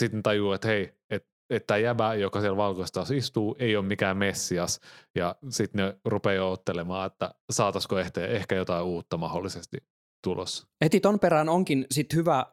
Sitten 0.00 0.22
tajuu, 0.22 0.52
että 0.52 0.68
hei, 0.68 0.94
että 1.10 1.29
että 1.50 1.78
jäbä, 1.78 2.14
joka 2.14 2.40
siellä 2.40 2.56
valkoista 2.56 3.04
istuu, 3.14 3.56
ei 3.58 3.76
ole 3.76 3.86
mikään 3.86 4.16
messias, 4.16 4.80
ja 5.14 5.34
sitten 5.48 5.84
ne 5.84 5.96
rupeaa 6.04 6.48
ottelemaan, 6.48 7.06
että 7.06 7.34
saataisiko 7.50 7.98
ehkä, 7.98 8.26
ehkä 8.26 8.54
jotain 8.54 8.84
uutta 8.84 9.16
mahdollisesti 9.16 9.78
tulossa. 10.24 10.66
Heti 10.84 11.00
ton 11.00 11.20
perään 11.20 11.48
onkin 11.48 11.86
sitten 11.90 12.16
hyvä 12.16 12.46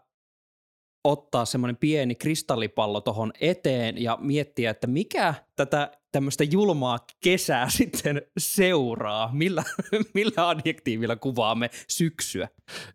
ottaa 1.03 1.45
semmoinen 1.45 1.77
pieni 1.77 2.15
kristallipallo 2.15 3.01
tuohon 3.01 3.33
eteen 3.41 4.03
ja 4.03 4.17
miettiä, 4.21 4.69
että 4.69 4.87
mikä 4.87 5.33
tätä 5.55 5.91
tämmöistä 6.11 6.43
julmaa 6.43 6.99
kesää 7.23 7.69
sitten 7.77 8.21
seuraa, 8.37 9.29
millä, 9.33 9.63
millä 10.13 10.49
adjektiivilla 10.49 11.15
kuvaamme 11.15 11.69
syksyä? 11.87 12.47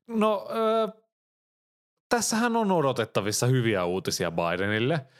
No, 0.06 0.48
äh, 0.50 1.02
tässähän 2.08 2.56
on 2.56 2.72
odotettavissa 2.72 3.46
hyviä 3.46 3.84
uutisia 3.84 4.30
Bidenille– 4.30 5.00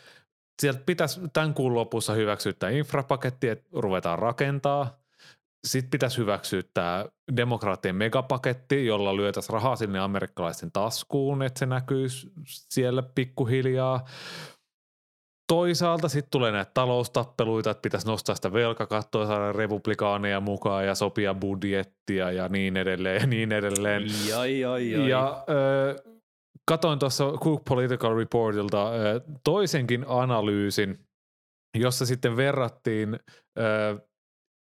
sieltä 0.62 0.80
pitäisi 0.86 1.20
tämän 1.32 1.54
kuun 1.54 1.74
lopussa 1.74 2.12
hyväksyä 2.12 2.52
tämä 2.52 2.70
infrapaketti, 2.70 3.48
että 3.48 3.68
ruvetaan 3.72 4.18
rakentaa. 4.18 5.02
Sitten 5.66 5.90
pitäisi 5.90 6.18
hyväksyä 6.18 6.62
tämä 6.74 7.06
demokraattien 7.36 7.96
megapaketti, 7.96 8.86
jolla 8.86 9.16
lyötäisiin 9.16 9.52
rahaa 9.52 9.76
sinne 9.76 9.98
amerikkalaisten 9.98 10.72
taskuun, 10.72 11.42
että 11.42 11.58
se 11.58 11.66
näkyy 11.66 12.06
siellä 12.46 13.02
pikkuhiljaa. 13.02 14.04
Toisaalta 15.48 16.08
sitten 16.08 16.30
tulee 16.30 16.52
näitä 16.52 16.70
taloustappeluita, 16.74 17.70
että 17.70 17.82
pitäisi 17.82 18.06
nostaa 18.06 18.34
sitä 18.34 18.52
velkakattoa, 18.52 19.26
saada 19.26 19.52
republikaaneja 19.52 20.40
mukaan 20.40 20.86
ja 20.86 20.94
sopia 20.94 21.34
budjettia 21.34 22.30
ja 22.30 22.48
niin 22.48 22.76
edelleen 22.76 23.20
ja 23.20 23.26
niin 23.26 23.52
edelleen. 23.52 24.02
Ai, 24.38 24.64
ai, 24.64 24.94
ai. 24.94 25.08
Ja 25.08 25.44
ö, 25.48 26.12
katoin 26.68 26.98
tuossa 26.98 27.24
Cook 27.24 27.64
Political 27.68 28.16
Reportilta 28.16 28.92
toisenkin 29.44 30.04
analyysin, 30.08 30.98
jossa 31.78 32.06
sitten 32.06 32.36
verrattiin 32.36 33.18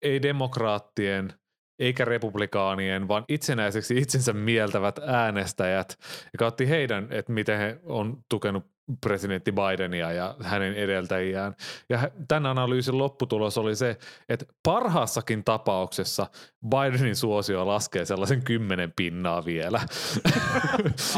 ei 0.02 0.22
demokraattien 0.22 1.34
eikä 1.80 2.06
republikaanien, 2.06 3.08
vaan 3.08 3.26
itsenäiseksi 3.30 3.98
itsensä 3.98 4.34
mieltävät 4.34 5.00
äänestäjät 5.00 5.98
ja 6.34 6.38
kautta 6.38 6.66
heidän, 6.66 7.08
että 7.12 7.32
miten 7.32 7.60
he 7.60 7.80
on 7.84 8.18
tukenut 8.30 8.71
presidentti 9.02 9.52
Bidenia 9.52 10.12
ja 10.12 10.36
hänen 10.44 10.74
edeltäjiään. 10.74 11.56
Ja 11.90 12.10
tämän 12.28 12.46
analyysin 12.46 12.98
lopputulos 12.98 13.58
oli 13.58 13.76
se, 13.76 13.98
että 14.30 14.46
parhaassakin 14.64 15.44
tapauksessa 15.44 16.28
Bidenin 16.70 17.16
suosio 17.16 17.68
laskee 17.68 18.06
sellaisen 18.06 18.44
kymmenen 18.44 18.94
pinnaa 18.96 19.46
vielä. 19.46 19.82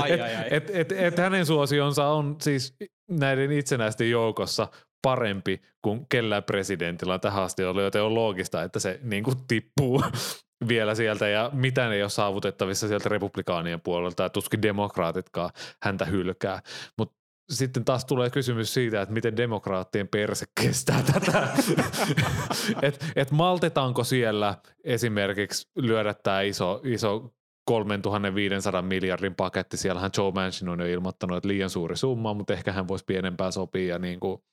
ai, 0.02 0.12
ai, 0.12 0.36
ai. 0.36 0.46
Et, 0.52 0.70
et, 0.70 0.92
et, 0.92 1.18
hänen 1.18 1.46
suosionsa 1.46 2.08
on 2.08 2.36
siis 2.42 2.76
näiden 3.10 3.52
itsenäisten 3.52 4.10
joukossa 4.10 4.68
parempi 5.02 5.62
kuin 5.82 6.06
kellään 6.10 6.44
presidentillä 6.44 7.20
tähän 7.20 7.44
asti 7.44 7.64
ollut, 7.64 7.84
joten 7.84 8.04
on 8.04 8.16
loogista, 8.16 8.64
että 8.64 8.80
se 8.80 9.00
niin 9.04 9.24
kuin 9.24 9.38
tippuu 9.48 10.04
vielä 10.68 10.96
sieltä 10.96 11.28
ja 11.28 11.50
mitään 11.54 11.94
ei 11.94 12.02
ole 12.02 12.10
saavutettavissa 12.10 12.88
sieltä 12.88 13.10
republikaanien 13.10 13.82
puolelta 13.82 14.24
ja 14.24 14.30
tuskin 14.30 14.62
demokraatitkaan 14.62 15.50
häntä 15.82 16.06
hylkää. 16.06 16.62
Mutta 16.98 17.23
sitten 17.50 17.86
taas 17.86 18.06
tulee 18.06 18.30
kysymys 18.30 18.74
siitä, 18.74 19.02
että 19.02 19.14
miten 19.14 19.38
demokraattien 19.38 20.08
perse 20.08 20.46
kestää 20.62 21.04
tätä. 21.14 21.48
että 22.82 23.06
et 23.16 23.32
maltetaanko 23.32 24.04
siellä 24.04 24.58
esimerkiksi 24.84 25.70
lyödä 25.76 26.14
tämä 26.14 26.42
iso, 26.42 26.82
iso 26.84 27.34
3500 27.66 28.82
miljardin 28.82 29.36
paketti. 29.36 29.78
Siellähän 29.78 30.12
Joe 30.18 30.32
Manchin 30.32 30.70
on 30.70 30.80
jo 30.80 30.86
ilmoittanut, 30.86 31.38
että 31.38 31.48
liian 31.48 31.70
suuri 31.70 31.98
summa, 31.98 32.34
mutta 32.34 32.54
ehkä 32.54 32.72
hän 32.72 32.88
voisi 32.88 33.06
pienempää 33.06 33.52
sopia 33.52 33.94
ja 33.94 34.00
niin 34.00 34.20
kuin, 34.20 34.44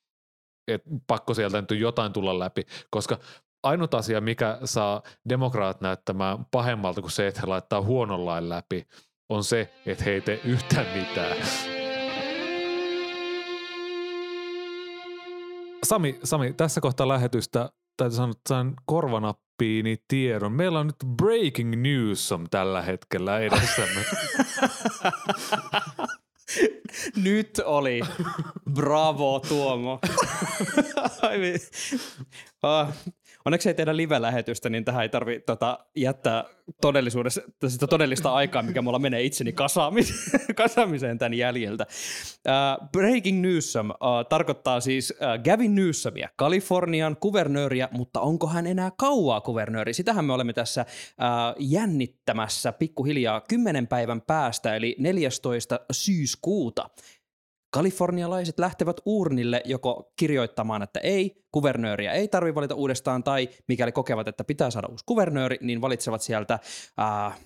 et 0.68 0.83
pakko 1.07 1.35
sieltä 1.35 1.61
nyt 1.61 1.70
jotain 1.70 2.12
tulla 2.12 2.38
läpi, 2.38 2.62
koska 2.90 3.18
ainut 3.62 3.94
asia, 3.94 4.20
mikä 4.20 4.59
saa 4.64 5.03
demokraat 5.29 5.81
näyttämään 5.81 6.46
pahemmalta 6.50 7.00
kuin 7.00 7.11
se, 7.11 7.26
että 7.26 7.40
he 7.40 7.46
laittaa 7.46 7.83
huonon 7.83 8.26
lain 8.26 8.48
läpi, 8.48 8.87
on 9.29 9.44
se, 9.44 9.72
että 9.87 10.05
he 10.05 10.11
ei 10.11 10.20
tee 10.20 10.40
yhtään 10.44 10.87
mitään. 10.98 11.37
Sami, 15.90 16.18
Sami, 16.24 16.53
tässä 16.53 16.81
kohtaa 16.81 17.09
lähetystä 17.09 17.70
täytyy 17.96 18.16
sanoa, 18.16 18.31
että 18.31 18.48
sain 18.48 18.74
korvanappiini 18.87 19.96
tiedon. 20.09 20.53
Meillä 20.53 20.81
on 20.81 20.87
nyt 20.87 21.16
breaking 21.16 21.74
news 21.83 22.33
on 22.33 22.46
tällä 22.50 22.83
hetkellä 22.83 23.38
edessämme. 23.38 24.05
Nyt 27.24 27.61
oli. 27.64 28.00
Bravo, 28.72 29.40
Tuomo. 29.48 29.98
Ah, 32.62 32.88
Onneksi 33.44 33.68
ei 33.68 33.74
tehdä 33.74 33.96
live-lähetystä, 33.96 34.70
niin 34.70 34.85
tähän 34.85 35.03
ei 35.03 35.09
tarvi 35.09 35.40
tota, 35.40 35.79
jättää 35.96 36.44
todellisuudessa, 36.81 37.40
sitä 37.68 37.87
todellista 37.87 38.33
aikaa, 38.33 38.62
mikä 38.62 38.83
mulla 38.83 38.98
menee 38.98 39.22
itseni 39.22 39.50
kasaamis- 39.50 40.38
kasaamiseen 40.55 41.18
tämän 41.18 41.35
jäljeltä. 41.35 41.87
Uh, 42.48 42.88
breaking 42.88 43.40
Newsom 43.40 43.90
uh, 43.90 43.96
tarkoittaa 44.29 44.81
siis 44.81 45.11
uh, 45.11 45.44
Gavin 45.44 45.74
Newsomia, 45.74 46.29
Kalifornian 46.37 47.16
kuvernööriä, 47.16 47.88
mutta 47.92 48.20
onko 48.20 48.46
hän 48.46 48.66
enää 48.66 48.90
kauaa 48.96 49.40
kuvernööri? 49.40 49.94
Sitähän 49.94 50.24
me 50.24 50.33
olemme 50.33 50.53
tässä 50.53 50.87
uh, 50.88 51.55
jännittämässä 51.59 52.72
pikkuhiljaa 52.72 53.40
kymmenen 53.40 53.87
päivän 53.87 54.20
päästä, 54.20 54.76
eli 54.76 54.96
14. 54.98 55.81
syyskuuta. 55.92 56.90
Kalifornialaiset 57.70 58.59
lähtevät 58.59 58.96
urnille 59.06 59.62
joko 59.64 60.12
kirjoittamaan, 60.16 60.83
että 60.83 61.00
ei, 61.00 61.44
kuvernööriä 61.52 62.12
ei 62.12 62.28
tarvitse 62.28 62.54
valita 62.54 62.74
uudestaan, 62.74 63.24
tai 63.24 63.48
mikäli 63.68 63.92
kokevat, 63.92 64.28
että 64.28 64.44
pitää 64.44 64.70
saada 64.70 64.88
uusi 64.88 65.04
kuvernööri, 65.06 65.59
niin 65.61 65.80
valitsevat 65.80 66.22
sieltä 66.22 66.59
äh, 67.00 67.40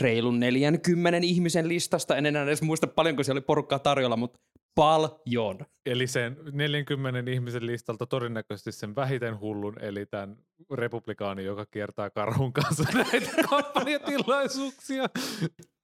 reilun 0.00 0.40
40 0.40 1.18
ihmisen 1.22 1.68
listasta. 1.68 2.16
En 2.16 2.26
enää 2.26 2.42
edes 2.42 2.62
muista 2.62 2.86
paljonko 2.86 3.22
siellä 3.22 3.38
oli 3.38 3.44
porukkaa 3.44 3.78
tarjolla, 3.78 4.16
mutta 4.16 4.38
paljon. 4.74 5.58
Eli 5.86 6.06
sen 6.06 6.36
40 6.52 7.30
ihmisen 7.30 7.66
listalta 7.66 8.06
todennäköisesti 8.06 8.72
sen 8.72 8.96
vähiten 8.96 9.40
hullun, 9.40 9.76
eli 9.80 10.06
tämän 10.06 10.36
republikaani, 10.72 11.44
joka 11.44 11.66
kiertää 11.66 12.10
karhun 12.10 12.52
kanssa 12.52 12.84
näitä 13.12 13.30
kampanjatilaisuuksia. 13.50 15.06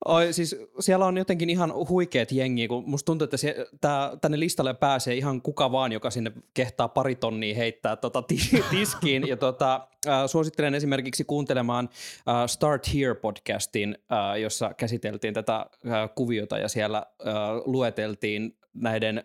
Oi, 0.05 0.33
siis 0.33 0.57
siellä 0.81 1.07
on 1.07 1.17
jotenkin 1.17 1.51
ihan 1.51 1.73
huikeat 1.89 2.33
jengi, 2.33 2.69
kun 2.69 2.85
musta 2.87 3.07
tuntuu, 3.07 3.25
että 3.25 3.37
se, 3.37 3.67
tää, 3.81 4.17
tänne 4.21 4.41
listalle 4.41 4.75
pääsee 4.75 5.15
ihan 5.15 5.43
kuka 5.43 5.73
vaan, 5.73 5.93
joka 5.93 6.11
sinne 6.11 6.33
kehtaa 6.55 6.89
pari 6.89 7.15
tonnia 7.15 7.57
heittää 7.57 7.97
tota 7.97 8.23
ti- 8.23 8.63
tiskiin. 8.71 9.29
Ja 9.29 9.37
tota, 9.37 9.89
äh, 10.07 10.27
suosittelen 10.27 10.75
esimerkiksi 10.75 11.25
kuuntelemaan 11.25 11.89
äh, 12.29 12.47
Start 12.47 12.87
Here-podcastin, 12.89 13.99
äh, 14.13 14.41
jossa 14.41 14.75
käsiteltiin 14.75 15.35
tätä 15.35 15.57
äh, 15.57 16.11
kuviota 16.15 16.59
ja 16.59 16.69
siellä 16.69 16.99
äh, 16.99 17.35
lueteltiin 17.65 18.57
näiden, 18.75 19.23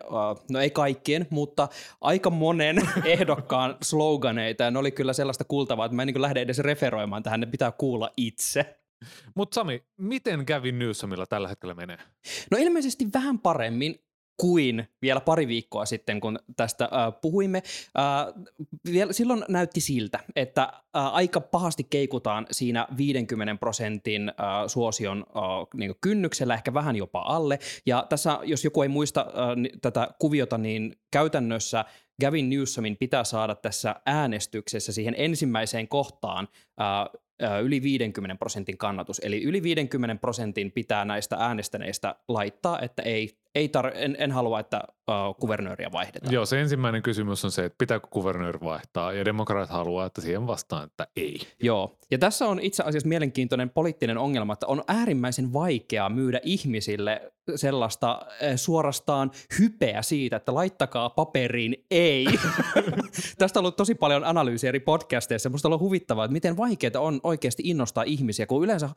no 0.52 0.60
ei 0.60 0.70
kaikkien, 0.70 1.28
mutta 1.30 1.68
aika 2.02 2.30
monen 2.30 2.78
ehdokkaan 3.06 3.78
sloganeita. 3.84 4.64
Ja 4.64 4.72
ne 4.72 4.80
oli 4.80 4.92
kyllä 4.92 5.14
sellaista 5.14 5.44
kuultavaa, 5.44 5.86
että 5.86 5.96
mä 5.96 6.02
en 6.02 6.08
niin 6.08 6.22
lähde 6.22 6.42
edes 6.42 6.60
referoimaan 6.60 7.24
tähän, 7.24 7.40
ne 7.40 7.46
pitää 7.46 7.72
kuulla 7.72 8.12
itse. 8.18 8.78
Mutta 9.36 9.56
Sami, 9.56 9.84
miten 9.98 10.46
kävi 10.46 10.72
Newsomilla 10.72 11.26
tällä 11.26 11.48
hetkellä 11.48 11.76
menee? 11.76 11.98
No 12.52 12.58
ilmeisesti 12.58 13.08
vähän 13.14 13.40
paremmin 13.40 14.00
kuin 14.38 14.88
vielä 15.02 15.22
pari 15.22 15.48
viikkoa 15.48 15.86
sitten, 15.86 16.20
kun 16.22 16.40
tästä 16.56 16.86
äh, 16.86 17.22
puhuimme. 17.22 17.64
Äh, 17.98 18.44
vielä, 18.92 19.14
silloin 19.14 19.46
näytti 19.50 19.82
siltä, 19.82 20.20
että 20.36 20.64
äh, 20.64 20.82
aika 20.92 21.42
pahasti 21.42 21.84
keikutaan 21.84 22.48
siinä 22.52 22.88
50 22.98 23.56
prosentin 23.56 24.30
äh, 24.30 24.36
suosion 24.68 25.26
äh, 25.30 25.44
niin 25.74 25.96
kynnyksellä, 26.02 26.54
ehkä 26.54 26.74
vähän 26.74 26.96
jopa 26.96 27.20
alle. 27.20 27.60
Ja 27.86 28.06
tässä, 28.10 28.40
jos 28.44 28.64
joku 28.64 28.82
ei 28.82 28.90
muista 28.90 29.22
äh, 29.22 29.80
tätä 29.82 30.08
kuviota, 30.20 30.58
niin 30.58 30.96
käytännössä 31.12 31.86
Gavin 32.22 32.50
Newsomin 32.50 32.98
pitää 32.98 33.24
saada 33.24 33.56
tässä 33.56 33.96
äänestyksessä 34.06 34.92
siihen 34.92 35.16
ensimmäiseen 35.18 35.88
kohtaan 35.88 36.48
äh, 36.82 37.22
yli 37.64 37.82
50 37.82 38.40
prosentin 38.40 38.78
kannatus. 38.78 39.22
Eli 39.24 39.44
yli 39.44 39.64
50 39.64 40.22
prosentin 40.22 40.72
pitää 40.72 41.06
näistä 41.06 41.36
äänestäneistä 41.40 42.16
laittaa, 42.28 42.80
että 42.80 43.02
ei, 43.02 43.38
ei 43.58 43.68
tar- 43.78 43.92
en, 43.96 44.16
en 44.20 44.32
halua, 44.32 44.60
että 44.60 44.82
uh, 44.88 45.36
kuvernööriä 45.40 45.92
vaihdetaan. 45.92 46.34
Joo, 46.34 46.46
se 46.46 46.62
ensimmäinen 46.62 47.02
kysymys 47.02 47.46
on 47.46 47.52
se, 47.52 47.66
että 47.66 47.76
pitääkö 47.78 48.08
kuvernööri 48.10 48.60
vaihtaa, 48.60 49.14
ja 49.14 49.26
demokraat 49.26 49.70
haluaa, 49.70 50.06
että 50.06 50.22
siihen 50.22 50.48
vastaan, 50.48 50.86
että 50.86 51.08
ei. 51.16 51.40
Joo, 51.64 51.98
ja 52.12 52.18
tässä 52.18 52.46
on 52.48 52.60
itse 52.60 52.84
asiassa 52.84 53.10
mielenkiintoinen 53.10 53.70
poliittinen 53.70 54.18
ongelma, 54.18 54.54
että 54.54 54.68
on 54.68 54.84
äärimmäisen 54.88 55.54
vaikeaa 55.54 56.10
myydä 56.10 56.40
ihmisille 56.44 57.32
sellaista 57.56 58.22
eh, 58.42 58.58
suorastaan 58.58 59.32
hypeä 59.60 60.02
siitä, 60.02 60.36
että 60.36 60.54
laittakaa 60.54 61.10
paperiin 61.10 61.86
ei. 61.92 62.28
Tästä 63.38 63.60
on 63.60 63.62
ollut 63.62 63.76
tosi 63.76 63.96
paljon 63.96 64.24
analyysiä 64.24 64.68
eri 64.68 64.80
podcasteissa. 64.80 65.50
Musta 65.50 65.68
on 65.68 65.70
ollut 65.70 65.82
huvittavaa, 65.82 66.26
että 66.26 66.34
miten 66.34 66.58
vaikeaa 66.58 67.00
on 67.00 67.20
oikeasti 67.24 67.64
innostaa 67.66 68.04
ihmisiä, 68.04 68.46
kun 68.46 68.64
yleensä 68.64 68.90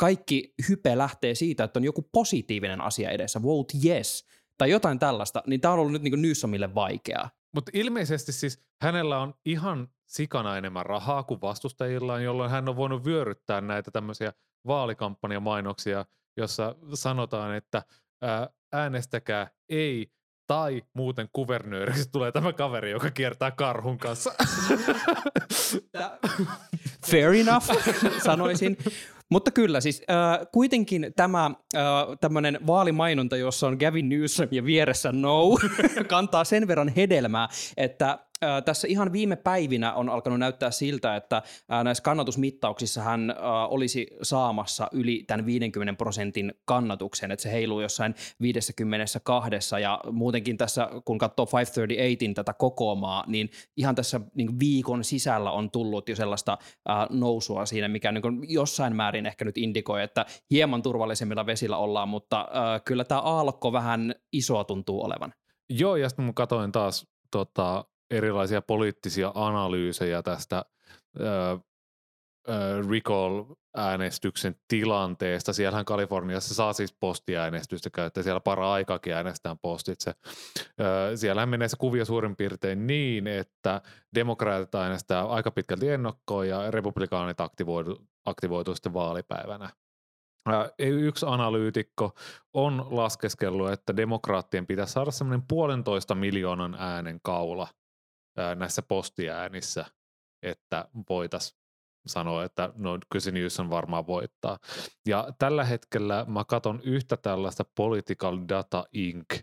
kaikki 0.00 0.54
hype 0.68 0.98
lähtee 0.98 1.34
siitä, 1.34 1.64
että 1.64 1.78
on 1.78 1.84
joku 1.84 2.08
positiivinen 2.12 2.80
asia 2.80 3.10
edessä, 3.10 3.42
vote 3.42 3.74
yes, 3.84 4.24
tai 4.58 4.70
jotain 4.70 4.98
tällaista, 4.98 5.42
niin 5.46 5.60
tämä 5.60 5.74
on 5.74 5.80
ollut 5.80 5.92
nyt 5.92 6.02
niin 6.02 6.22
Newsomille 6.22 6.74
vaikeaa. 6.74 7.30
Mutta 7.54 7.70
ilmeisesti 7.74 8.32
siis 8.32 8.64
hänellä 8.82 9.18
on 9.18 9.34
ihan 9.44 9.88
sikana 10.06 10.56
enemmän 10.56 10.86
rahaa 10.86 11.22
kuin 11.22 11.40
vastustajillaan, 11.40 12.24
jolloin 12.24 12.50
hän 12.50 12.68
on 12.68 12.76
voinut 12.76 13.04
vyöryttää 13.04 13.60
näitä 13.60 13.90
tämmöisiä 13.90 14.32
vaalikampanjamainoksia, 14.66 16.04
jossa 16.36 16.74
sanotaan, 16.94 17.54
että 17.54 17.82
ää, 18.22 18.48
äänestäkää 18.72 19.50
ei 19.68 20.12
tai 20.46 20.82
muuten 20.94 21.28
kuvernööriksi 21.32 22.10
tulee 22.12 22.32
tämä 22.32 22.52
kaveri, 22.52 22.90
joka 22.90 23.10
kiertää 23.10 23.50
karhun 23.50 23.98
kanssa. 23.98 24.34
Fair 27.10 27.32
enough, 27.34 27.66
sanoisin. 28.26 28.76
Mutta 29.30 29.50
kyllä, 29.50 29.80
siis 29.80 30.02
äh, 30.10 30.46
kuitenkin 30.52 31.12
tämä 31.16 31.44
äh, 31.46 31.82
tämmöinen 32.20 32.58
vaalimainonta, 32.66 33.36
jossa 33.36 33.66
on 33.66 33.76
Gavin 33.80 34.08
Newsom 34.08 34.48
ja 34.50 34.64
vieressä 34.64 35.12
No, 35.12 35.58
kantaa 36.08 36.44
sen 36.44 36.68
verran 36.68 36.92
hedelmää, 36.96 37.48
että 37.76 38.18
tässä 38.64 38.88
ihan 38.88 39.12
viime 39.12 39.36
päivinä 39.36 39.92
on 39.92 40.08
alkanut 40.08 40.38
näyttää 40.38 40.70
siltä, 40.70 41.16
että 41.16 41.42
näissä 41.84 42.02
kannatusmittauksissa 42.02 43.02
hän 43.02 43.34
olisi 43.68 44.06
saamassa 44.22 44.88
yli 44.92 45.24
tämän 45.26 45.46
50 45.46 45.98
prosentin 45.98 46.54
kannatuksen, 46.64 47.30
että 47.30 47.42
se 47.42 47.52
heiluu 47.52 47.80
jossain 47.80 48.14
52 48.42 49.80
ja 49.82 50.00
muutenkin 50.12 50.56
tässä, 50.56 50.88
kun 51.04 51.18
katsoo 51.18 51.46
538 51.46 52.34
tätä 52.34 52.52
kokoomaa, 52.52 53.24
niin 53.26 53.50
ihan 53.76 53.94
tässä 53.94 54.20
niin 54.34 54.60
viikon 54.60 55.04
sisällä 55.04 55.50
on 55.50 55.70
tullut 55.70 56.08
jo 56.08 56.16
sellaista 56.16 56.58
nousua 57.10 57.66
siinä, 57.66 57.88
mikä 57.88 58.12
niin 58.12 58.22
jossain 58.48 58.96
määrin 58.96 59.26
ehkä 59.26 59.44
nyt 59.44 59.58
indikoi, 59.58 60.02
että 60.02 60.26
hieman 60.50 60.82
turvallisemmilla 60.82 61.46
vesillä 61.46 61.76
ollaan, 61.76 62.08
mutta 62.08 62.48
kyllä 62.84 63.04
tämä 63.04 63.20
aallokko 63.20 63.72
vähän 63.72 64.14
isoa 64.32 64.64
tuntuu 64.64 65.04
olevan. 65.04 65.34
Joo, 65.70 65.96
ja 65.96 66.08
sitten 66.08 66.24
mä 66.24 66.32
katsoin 66.32 66.72
taas 66.72 67.06
tota, 67.30 67.84
erilaisia 68.10 68.62
poliittisia 68.62 69.32
analyysejä 69.34 70.22
tästä 70.22 70.64
ö, 71.20 71.58
recall-äänestyksen 72.90 74.54
tilanteesta. 74.68 75.52
Siellähän 75.52 75.84
Kaliforniassa 75.84 76.54
saa 76.54 76.72
siis 76.72 76.96
postiäänestystä 77.00 77.90
käyttää, 77.90 78.22
siellä 78.22 78.40
para 78.40 78.72
aikakin 78.72 79.12
äänestään 79.12 79.58
postitse. 79.58 80.12
Ö, 80.80 81.16
siellähän 81.16 81.48
menee 81.48 81.68
se 81.68 81.76
kuvio 81.76 82.04
suurin 82.04 82.36
piirtein 82.36 82.86
niin, 82.86 83.26
että 83.26 83.80
demokraatit 84.14 84.74
äänestää 84.74 85.24
aika 85.28 85.50
pitkälti 85.50 85.88
ennakkoon 85.88 86.48
ja 86.48 86.70
republikaanit 86.70 87.40
aktivoitu, 87.40 88.06
aktivoituu 88.24 88.74
sitten 88.74 88.94
vaalipäivänä. 88.94 89.70
Yksi 90.78 91.26
analyytikko 91.28 92.12
on 92.54 92.86
laskeskellut, 92.90 93.70
että 93.70 93.96
demokraattien 93.96 94.66
pitäisi 94.66 94.92
saada 94.92 95.10
semmoinen 95.10 95.46
puolentoista 95.48 96.14
miljoonan 96.14 96.76
äänen 96.78 97.20
kaula 97.22 97.68
näissä 98.54 98.82
postiäänissä, 98.82 99.84
että 100.42 100.88
voitaisiin 101.08 101.60
sanoa, 102.06 102.44
että 102.44 102.72
no 102.76 102.98
se 103.18 103.30
Newsom 103.30 103.70
varmaan 103.70 104.06
voittaa. 104.06 104.58
Ja 105.08 105.28
tällä 105.38 105.64
hetkellä 105.64 106.24
mä 106.28 106.44
katson 106.44 106.80
yhtä 106.84 107.16
tällaista 107.16 107.64
Political 107.76 108.38
Data 108.48 108.84
Inc. 108.92 109.40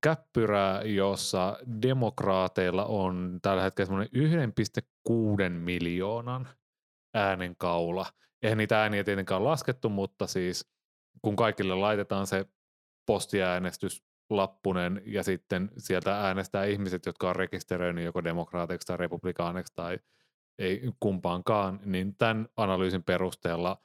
käppyrää, 0.00 0.82
jossa 0.82 1.58
demokraateilla 1.82 2.84
on 2.84 3.38
tällä 3.42 3.62
hetkellä 3.62 3.86
semmoinen 3.86 4.50
1,6 5.08 5.48
miljoonan 5.48 6.48
äänen 7.14 7.56
kaula. 7.56 8.06
Eihän 8.42 8.58
niitä 8.58 8.82
ääniä 8.82 9.04
tietenkään 9.04 9.44
laskettu, 9.44 9.88
mutta 9.88 10.26
siis 10.26 10.70
kun 11.22 11.36
kaikille 11.36 11.74
laitetaan 11.74 12.26
se 12.26 12.46
postiäänestyslappunen 14.34 15.02
ja 15.06 15.22
sitten 15.22 15.70
sieltä 15.78 16.20
äänestää 16.20 16.64
ihmiset, 16.64 17.06
jotka 17.06 17.28
on 17.28 17.36
rekisteröinyt 17.36 18.04
joko 18.04 18.24
demokraatiksi 18.24 18.86
tai 18.86 18.96
republikaaneksi 18.96 19.72
tai 19.76 19.98
ei 20.58 20.82
kumpaankaan, 21.00 21.80
niin 21.84 22.16
tämän 22.16 22.48
analyysin 22.56 23.02
perusteella 23.02 23.76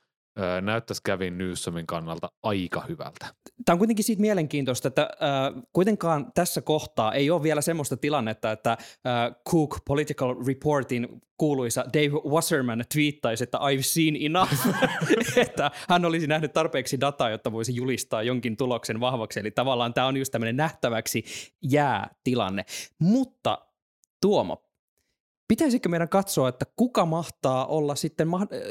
näyttäisi 0.61 1.01
Gavin 1.05 1.37
Newsomin 1.37 1.87
kannalta 1.87 2.31
aika 2.43 2.83
hyvältä. 2.89 3.25
Tämä 3.65 3.73
on 3.73 3.77
kuitenkin 3.77 4.05
siitä 4.05 4.21
mielenkiintoista, 4.21 4.87
että 4.87 5.01
äh, 5.01 5.63
kuitenkaan 5.73 6.31
tässä 6.33 6.61
kohtaa 6.61 7.13
ei 7.13 7.29
ole 7.29 7.43
vielä 7.43 7.61
semmoista 7.61 7.97
tilannetta, 7.97 8.51
että 8.51 8.71
äh, 8.71 9.35
Cook 9.49 9.77
Political 9.87 10.35
Reportin 10.47 11.21
kuuluisa 11.37 11.85
Dave 11.93 12.29
Wasserman 12.29 12.83
twiittaisi, 12.93 13.43
että 13.43 13.57
I've 13.57 13.81
seen 13.81 14.15
enough, 14.19 14.53
että 15.37 15.71
hän 15.89 16.05
olisi 16.05 16.27
nähnyt 16.27 16.53
tarpeeksi 16.53 16.99
dataa, 16.99 17.29
jotta 17.29 17.51
voisi 17.51 17.75
julistaa 17.75 18.23
jonkin 18.23 18.57
tuloksen 18.57 18.99
vahvaksi. 18.99 19.39
Eli 19.39 19.51
tavallaan 19.51 19.93
tämä 19.93 20.07
on 20.07 20.17
just 20.17 20.31
tämmöinen 20.31 20.57
nähtäväksi 20.57 21.23
jää 21.63 22.09
tilanne. 22.23 22.65
Mutta 22.99 23.57
Tuomo, 24.21 24.68
Pitäisikö 25.49 25.89
meidän 25.89 26.09
katsoa, 26.09 26.49
että 26.49 26.65
kuka 26.75 27.05
mahtaa 27.05 27.65
olla 27.65 27.95
sitten 27.95 28.27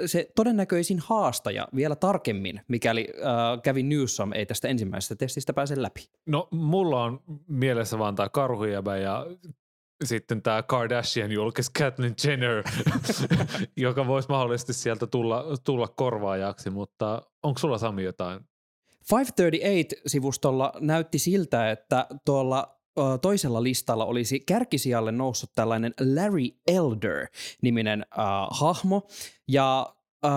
se 0.07 0.31
todennäköisin 0.37 0.99
haastaja 0.99 1.69
vielä 1.75 1.97
tarkemmin, 1.97 2.61
mikäli 2.69 3.09
äh, 3.17 3.63
Gavin 3.65 3.89
Newsom 3.89 4.33
ei 4.33 4.47
tästä 4.47 4.69
ensimmäisestä 4.69 5.17
testistä 5.17 5.53
pääse 5.53 5.83
läpi? 5.83 6.11
No 6.27 6.49
mulla 6.51 7.05
on 7.05 7.21
mielessä 7.49 7.99
vaan 7.99 8.15
tämä 8.15 8.29
karhujäbä 8.29 8.97
ja 8.97 9.27
sitten 10.05 10.43
tämä 10.43 10.63
Kardashian 10.63 11.33
julkis 11.33 11.73
Caitlyn 11.79 12.15
Jenner, 12.25 12.63
joka 13.77 14.07
voisi 14.07 14.29
mahdollisesti 14.29 14.73
sieltä 14.73 15.07
tulla, 15.07 15.45
tulla 15.65 15.89
korvaajaksi, 15.89 16.71
mutta 16.71 17.23
onko 17.43 17.59
sulla 17.59 17.79
Sami 17.79 18.05
jotain 18.05 18.41
538-sivustolla 19.15 20.73
näytti 20.81 21.19
siltä, 21.19 21.71
että 21.71 22.07
tuolla 22.25 22.78
toisella 23.23 23.63
listalla 23.63 24.05
olisi 24.05 24.41
kärkisijalle 24.41 25.13
noussut 25.13 25.51
tällainen 25.55 25.95
Larry 26.15 26.49
Elder-niminen 26.67 28.03
äh, 28.03 28.25
hahmo, 28.51 29.07
ja 29.49 29.95
äh, 30.25 30.33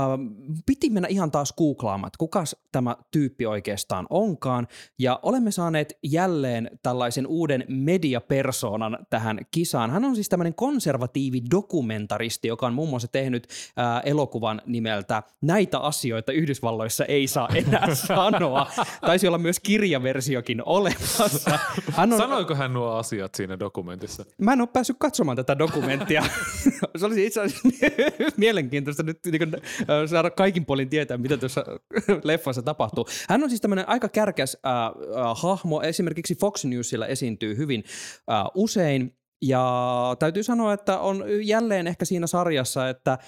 piti 0.65 0.89
mennä 0.89 1.07
ihan 1.07 1.31
taas 1.31 1.53
googlaamaan, 1.53 2.07
että 2.07 2.17
kuka 2.17 2.43
tämä 2.71 2.95
tyyppi 3.11 3.45
oikeastaan 3.45 4.07
onkaan, 4.09 4.67
ja 4.99 5.19
olemme 5.23 5.51
saaneet 5.51 5.93
jälleen 6.03 6.69
tällaisen 6.83 7.27
uuden 7.27 7.65
mediapersoonan 7.67 8.97
tähän 9.09 9.39
kisaan. 9.51 9.91
Hän 9.91 10.05
on 10.05 10.15
siis 10.15 10.29
tämmöinen 10.29 10.55
konservatiivi 10.55 11.41
dokumentaristi, 11.51 12.47
joka 12.47 12.67
on 12.67 12.73
muun 12.73 12.89
muassa 12.89 13.07
tehnyt 13.07 13.47
äh, 13.79 14.01
elokuvan 14.05 14.61
nimeltä 14.65 15.23
Näitä 15.41 15.79
asioita 15.79 16.31
Yhdysvalloissa 16.31 17.05
ei 17.05 17.27
saa 17.27 17.49
enää 17.55 17.95
sanoa. 18.07 18.71
Taisi 19.01 19.27
olla 19.27 19.37
myös 19.37 19.59
kirjaversiokin 19.59 20.61
olemassa. 20.65 21.59
Hän 21.91 22.13
on... 22.13 22.19
Sanoiko 22.19 22.55
hän 22.55 22.73
nuo 22.73 22.91
asiat 22.91 23.35
siinä 23.35 23.59
dokumentissa? 23.59 24.25
Mä 24.37 24.53
en 24.53 24.61
ole 24.61 24.69
päässyt 24.73 24.95
katsomaan 24.99 25.37
tätä 25.37 25.57
dokumenttia. 25.57 26.23
Se 26.97 27.05
olisi 27.05 27.25
itse 27.25 27.41
asiassa 27.41 27.69
mielenkiintoista 28.37 29.03
nyt 29.03 29.19
niin 29.25 29.37
kuin, 29.37 29.61
saada 30.05 30.29
kaikin 30.29 30.65
puolin 30.65 30.89
tietää, 30.89 31.17
mitä 31.17 31.37
tuossa 31.37 31.65
leffassa 32.23 32.61
tapahtuu. 32.61 33.07
Hän 33.29 33.43
on 33.43 33.49
siis 33.49 33.61
tämmöinen 33.61 33.89
aika 33.89 34.09
kärkäs 34.09 34.57
äh, 34.65 34.73
äh, 34.73 34.91
hahmo. 35.35 35.81
Esimerkiksi 35.81 36.35
Fox 36.35 36.65
Newsilla 36.65 37.07
esiintyy 37.07 37.57
hyvin 37.57 37.83
äh, 38.31 38.43
usein. 38.55 39.17
Ja 39.43 40.15
täytyy 40.19 40.43
sanoa, 40.43 40.73
että 40.73 40.99
on 40.99 41.25
jälleen 41.43 41.87
ehkä 41.87 42.05
siinä 42.05 42.27
sarjassa, 42.27 42.89
että 42.89 43.11
äh, 43.11 43.19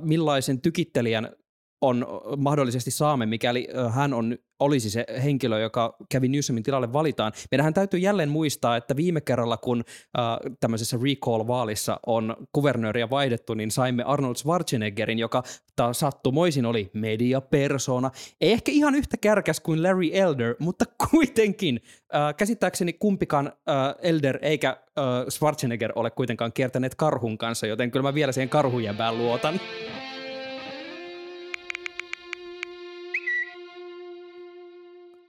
millaisen 0.00 0.60
tykittelijän 0.60 1.36
on 1.80 2.06
mahdollisesti 2.36 2.90
saamme, 2.90 3.26
mikäli 3.26 3.68
hän 3.90 4.14
on, 4.14 4.38
olisi 4.60 4.90
se 4.90 5.06
henkilö, 5.24 5.60
joka 5.60 5.96
kävi 6.08 6.28
Newsomin 6.28 6.62
tilalle 6.62 6.92
valitaan. 6.92 7.32
Meidän 7.50 7.74
täytyy 7.74 8.00
jälleen 8.00 8.28
muistaa, 8.28 8.76
että 8.76 8.96
viime 8.96 9.20
kerralla, 9.20 9.56
kun 9.56 9.84
äh, 10.18 10.24
tämmöisessä 10.60 10.96
recall-vaalissa 10.96 12.00
on 12.06 12.36
kuvernööriä 12.52 13.10
vaihdettu, 13.10 13.54
niin 13.54 13.70
saimme 13.70 14.02
Arnold 14.02 14.34
Schwarzeneggerin, 14.34 15.18
joka 15.18 15.42
taas 15.76 16.00
sattumoisin 16.00 16.66
oli 16.66 16.90
mediapersona. 16.92 18.10
Ei 18.40 18.52
ehkä 18.52 18.72
ihan 18.72 18.94
yhtä 18.94 19.16
kärkäs 19.16 19.60
kuin 19.60 19.82
Larry 19.82 20.10
Elder, 20.12 20.54
mutta 20.58 20.84
kuitenkin 21.10 21.80
äh, 22.14 22.34
käsittääkseni 22.36 22.92
kumpikaan 22.92 23.46
äh, 23.46 23.94
Elder 24.02 24.38
eikä 24.42 24.68
äh, 24.70 25.04
Schwarzenegger 25.28 25.92
ole 25.94 26.10
kuitenkaan 26.10 26.52
kiertäneet 26.52 26.94
karhun 26.94 27.38
kanssa, 27.38 27.66
joten 27.66 27.90
kyllä 27.90 28.02
mä 28.02 28.14
vielä 28.14 28.32
siihen 28.32 28.48
karhujäbään 28.48 29.18
luotan. 29.18 29.60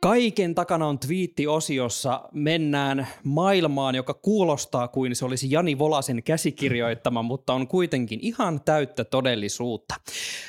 Kaiken 0.08 0.56
takana 0.56 0.88
on 0.88 1.00
twiitti-osiossa. 1.00 2.30
Mennään 2.34 3.08
maailmaan, 3.24 3.96
joka 3.96 4.14
kuulostaa 4.14 4.88
kuin 4.88 5.16
se 5.16 5.26
olisi 5.26 5.52
Jani 5.52 5.80
Volasen 5.80 6.24
käsikirjoittama, 6.24 7.22
mutta 7.22 7.54
on 7.54 7.68
kuitenkin 7.68 8.20
ihan 8.22 8.62
täyttä 8.66 9.04
todellisuutta. 9.04 9.96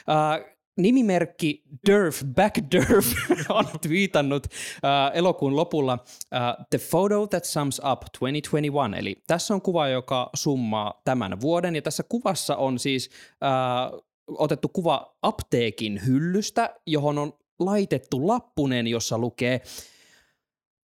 Äh, 0.09 0.55
nimimerkki 0.77 1.63
Durf, 1.91 2.23
Back 2.35 2.57
Durf 2.75 3.07
on 3.49 3.65
twiitannut 3.83 4.47
äh, 4.47 5.17
elokuun 5.17 5.57
lopulla 5.57 5.99
äh, 6.35 6.67
The 6.71 6.79
Photo 6.91 7.27
That 7.27 7.45
Sums 7.45 7.79
Up 7.79 8.01
2021, 8.01 8.99
eli 8.99 9.23
tässä 9.27 9.55
on 9.55 9.63
kuva, 9.63 9.89
joka 9.89 10.31
summaa 10.35 11.01
tämän 11.05 11.41
vuoden, 11.41 11.77
ja 11.77 11.83
tässä 11.83 12.03
kuvassa 12.09 12.57
on 12.57 12.79
siis 12.79 13.11
äh, 13.45 14.01
otettu 14.29 14.69
kuva 14.69 15.17
apteekin 15.23 16.01
hyllystä, 16.07 16.75
johon 16.87 17.19
on 17.19 17.33
laitettu 17.59 18.27
lappunen, 18.27 18.87
jossa 18.87 19.19
lukee 19.19 19.61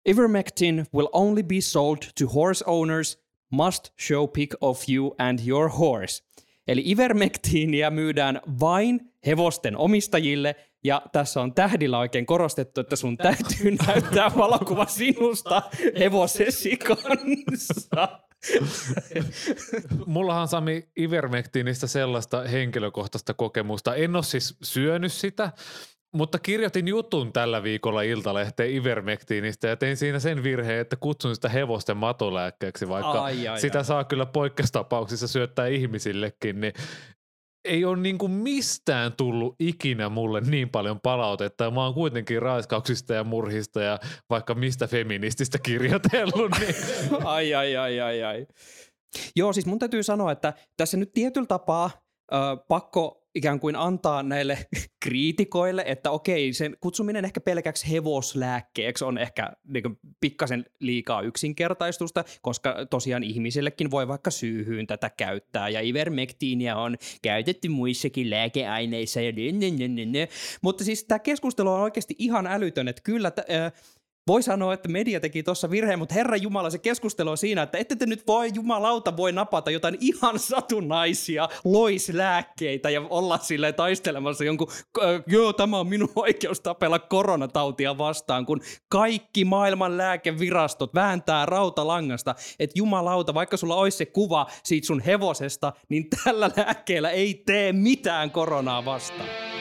Ivermectin 0.05 0.85
will 0.93 1.07
only 1.13 1.43
be 1.43 1.61
sold 1.61 1.97
to 2.19 2.27
horse 2.27 2.63
owners, 2.67 3.17
must 3.49 3.89
show 4.07 4.27
pic 4.33 4.53
of 4.61 4.83
you 4.89 5.15
and 5.17 5.39
your 5.47 5.69
horse. 5.69 6.23
Eli 6.67 6.83
ivermektiiniä 6.85 7.89
myydään 7.89 8.41
vain 8.59 9.13
hevosten 9.25 9.77
omistajille, 9.77 10.55
ja 10.83 11.01
tässä 11.11 11.41
on 11.41 11.53
tähdillä 11.53 11.99
oikein 11.99 12.25
korostettu, 12.25 12.81
että 12.81 12.95
sun 12.95 13.17
täytyy 13.17 13.71
näyttää 13.87 14.31
valokuva 14.37 14.85
sinusta 14.85 15.61
hevosesi 15.99 16.77
kanssa. 16.77 18.19
Mullahan 20.05 20.47
Sami 20.47 20.87
Ivermektiinistä 20.99 21.87
sellaista 21.87 22.43
henkilökohtaista 22.43 23.33
kokemusta. 23.33 23.95
En 23.95 24.15
ole 24.15 24.23
siis 24.23 24.57
syönyt 24.63 25.13
sitä, 25.13 25.51
mutta 26.15 26.39
kirjoitin 26.39 26.87
jutun 26.87 27.33
tällä 27.33 27.63
viikolla 27.63 28.01
Iltalehteen 28.01 28.71
Ivermektiinistä 28.71 29.67
ja 29.67 29.77
tein 29.77 29.97
siinä 29.97 30.19
sen 30.19 30.43
virheen, 30.43 30.79
että 30.79 30.95
kutsun 30.95 31.35
sitä 31.35 31.49
hevosten 31.49 31.97
matolääkkeeksi, 31.97 32.89
vaikka 32.89 33.23
ai, 33.23 33.47
ai, 33.47 33.59
sitä 33.59 33.77
ai. 33.77 33.85
saa 33.85 34.03
kyllä 34.03 34.25
poikkeustapauksissa 34.25 35.27
syöttää 35.27 35.67
ihmisillekin, 35.67 36.61
niin 36.61 36.73
ei 37.65 37.85
ole 37.85 37.97
niin 37.97 38.17
kuin 38.17 38.31
mistään 38.31 39.13
tullut 39.13 39.55
ikinä 39.59 40.09
mulle 40.09 40.41
niin 40.41 40.69
paljon 40.69 40.99
palautetta. 40.99 41.71
Mä 41.71 41.83
oon 41.83 41.93
kuitenkin 41.93 42.41
raiskauksista 42.41 43.13
ja 43.13 43.23
murhista 43.23 43.81
ja 43.81 43.99
vaikka 44.29 44.55
mistä 44.55 44.87
feminististä 44.87 45.59
kirjoitellut. 45.59 46.51
Niin. 46.59 46.75
ai, 47.23 47.55
ai, 47.55 47.77
ai, 47.77 47.99
ai, 48.01 48.23
ai. 48.23 48.47
Joo, 49.35 49.53
siis 49.53 49.65
mun 49.65 49.79
täytyy 49.79 50.03
sanoa, 50.03 50.31
että 50.31 50.53
tässä 50.77 50.97
nyt 50.97 51.13
tietyllä 51.13 51.47
tapaa 51.47 51.91
ö, 52.33 52.37
pakko 52.67 53.24
ikään 53.35 53.59
kuin 53.59 53.75
antaa 53.75 54.23
näille 54.23 54.57
kriitikoille, 55.03 55.83
että 55.87 56.11
okei, 56.11 56.53
sen 56.53 56.77
kutsuminen 56.81 57.25
ehkä 57.25 57.41
pelkäksi 57.41 57.91
hevoslääkkeeksi 57.91 59.05
on 59.05 59.17
ehkä 59.17 59.51
niin 59.67 59.99
pikkasen 60.19 60.65
liikaa 60.79 61.21
yksinkertaistusta, 61.21 62.23
koska 62.41 62.75
tosiaan 62.89 63.23
ihmisillekin 63.23 63.91
voi 63.91 64.07
vaikka 64.07 64.31
syyhyyn 64.31 64.87
tätä 64.87 65.09
käyttää, 65.09 65.69
ja 65.69 65.81
ivermektiiniä 65.81 66.75
on 66.75 66.97
käytetty 67.21 67.69
muissakin 67.69 68.29
lääkeaineissa, 68.29 69.21
ja 69.21 69.31
mutta 70.61 70.83
siis 70.83 71.03
tämä 71.03 71.19
keskustelu 71.19 71.73
on 71.73 71.81
oikeasti 71.81 72.15
ihan 72.19 72.47
älytön, 72.47 72.87
että 72.87 73.01
kyllä 73.01 73.31
t- 73.31 73.39
äh, 73.39 73.71
voi 74.27 74.43
sanoa, 74.43 74.73
että 74.73 74.89
media 74.89 75.19
teki 75.19 75.43
tuossa 75.43 75.69
virheen, 75.69 75.99
mutta 75.99 76.15
Herra 76.15 76.37
Jumala, 76.37 76.69
se 76.69 76.77
keskustelu 76.77 77.29
on 77.29 77.37
siinä, 77.37 77.61
että 77.61 77.77
ette 77.77 77.95
te 77.95 78.05
nyt 78.05 78.27
voi, 78.27 78.51
jumalauta, 78.53 79.17
voi 79.17 79.31
napata 79.31 79.71
jotain 79.71 79.97
ihan 79.99 80.39
satunnaisia 80.39 81.49
loislääkkeitä 81.63 82.89
ja 82.89 83.01
olla 83.09 83.37
sille 83.37 83.73
taistelemassa 83.73 84.43
jonkun, 84.43 84.67
joo, 85.27 85.53
tämä 85.53 85.79
on 85.79 85.87
minun 85.87 86.11
oikeus 86.15 86.61
tapella 86.61 86.99
koronatautia 86.99 87.97
vastaan, 87.97 88.45
kun 88.45 88.61
kaikki 88.89 89.45
maailman 89.45 89.97
lääkevirastot 89.97 90.95
vääntää 90.95 91.45
rautalangasta, 91.45 92.35
että 92.59 92.79
jumalauta, 92.79 93.33
vaikka 93.33 93.57
sulla 93.57 93.75
olisi 93.75 93.97
se 93.97 94.05
kuva 94.05 94.47
siitä 94.63 94.87
sun 94.87 95.01
hevosesta, 95.01 95.73
niin 95.89 96.05
tällä 96.23 96.51
lääkkeellä 96.57 97.09
ei 97.09 97.43
tee 97.45 97.73
mitään 97.73 98.31
koronaa 98.31 98.85
vastaan. 98.85 99.54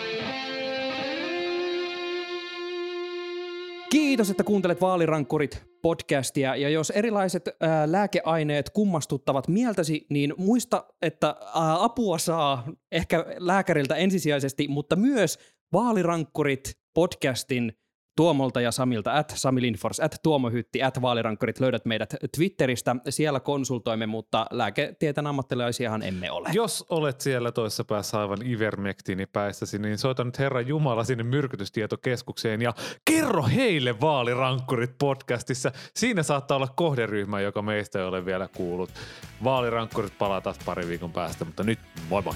Kiitos, 3.91 4.31
että 4.31 4.45
kuuntelet 4.45 4.81
Vaalirankkurit 4.81 5.63
podcastia. 5.83 6.57
Ja 6.57 6.69
jos 6.69 6.91
erilaiset 6.91 7.49
ää, 7.61 7.93
lääkeaineet 7.93 8.71
kummastuttavat 8.71 9.49
mieltäsi, 9.49 10.07
niin 10.11 10.35
muista, 10.37 10.85
että 11.03 11.27
ää, 11.27 11.85
apua 11.85 12.19
saa 12.19 12.65
ehkä 12.93 13.25
lääkäriltä 13.39 13.95
ensisijaisesti, 13.97 14.69
mutta 14.69 14.97
myös 14.97 15.39
Vaalirankkurit 15.73 16.79
podcastin 16.95 17.73
Tuomolta 18.17 18.61
ja 18.61 18.73
Samilta, 18.73 19.13
at 19.13 19.33
Sami 19.37 19.63
Lindfors, 19.63 20.01
at 20.01 20.17
Tuomo 20.23 20.51
Hytti, 20.51 20.83
at 20.83 21.03
Vaalirankkarit. 21.03 21.61
Löydät 21.61 21.85
meidät 21.85 22.15
Twitteristä. 22.37 22.97
Siellä 23.09 23.41
konsultoimme, 23.41 24.07
mutta 24.07 24.47
lääketieteen 24.51 25.27
ammattilaisiahan 25.27 26.03
emme 26.03 26.31
ole. 26.31 26.49
Jos 26.53 26.87
olet 26.91 27.21
siellä 27.21 27.53
toisessa 27.53 27.85
päässä 27.85 28.21
aivan 28.21 28.47
ivermektiini 28.47 29.27
päässäsi, 29.27 29.79
niin 29.79 29.99
soita 29.99 30.25
nyt 30.25 30.39
Herra 30.39 30.61
Jumala 30.61 31.05
sinne 31.05 31.25
myrkytystietokeskukseen 31.25 32.63
ja 32.63 32.75
kerro 33.05 33.43
heille 33.55 34.01
Vaalirankkurit 34.01 34.99
podcastissa. 34.99 35.73
Siinä 35.95 36.23
saattaa 36.23 36.57
olla 36.57 36.69
kohderyhmä, 36.77 37.41
joka 37.41 37.63
meistä 37.63 37.99
ei 37.99 38.05
ole 38.05 38.25
vielä 38.25 38.49
kuullut. 38.49 38.91
Vaalirankkurit 39.45 40.19
palaa 40.19 40.41
taas 40.41 40.59
pari 40.65 40.89
viikon 40.89 41.13
päästä, 41.13 41.45
mutta 41.45 41.63
nyt 41.65 41.79
moi 42.11 42.23
moi! 42.23 42.35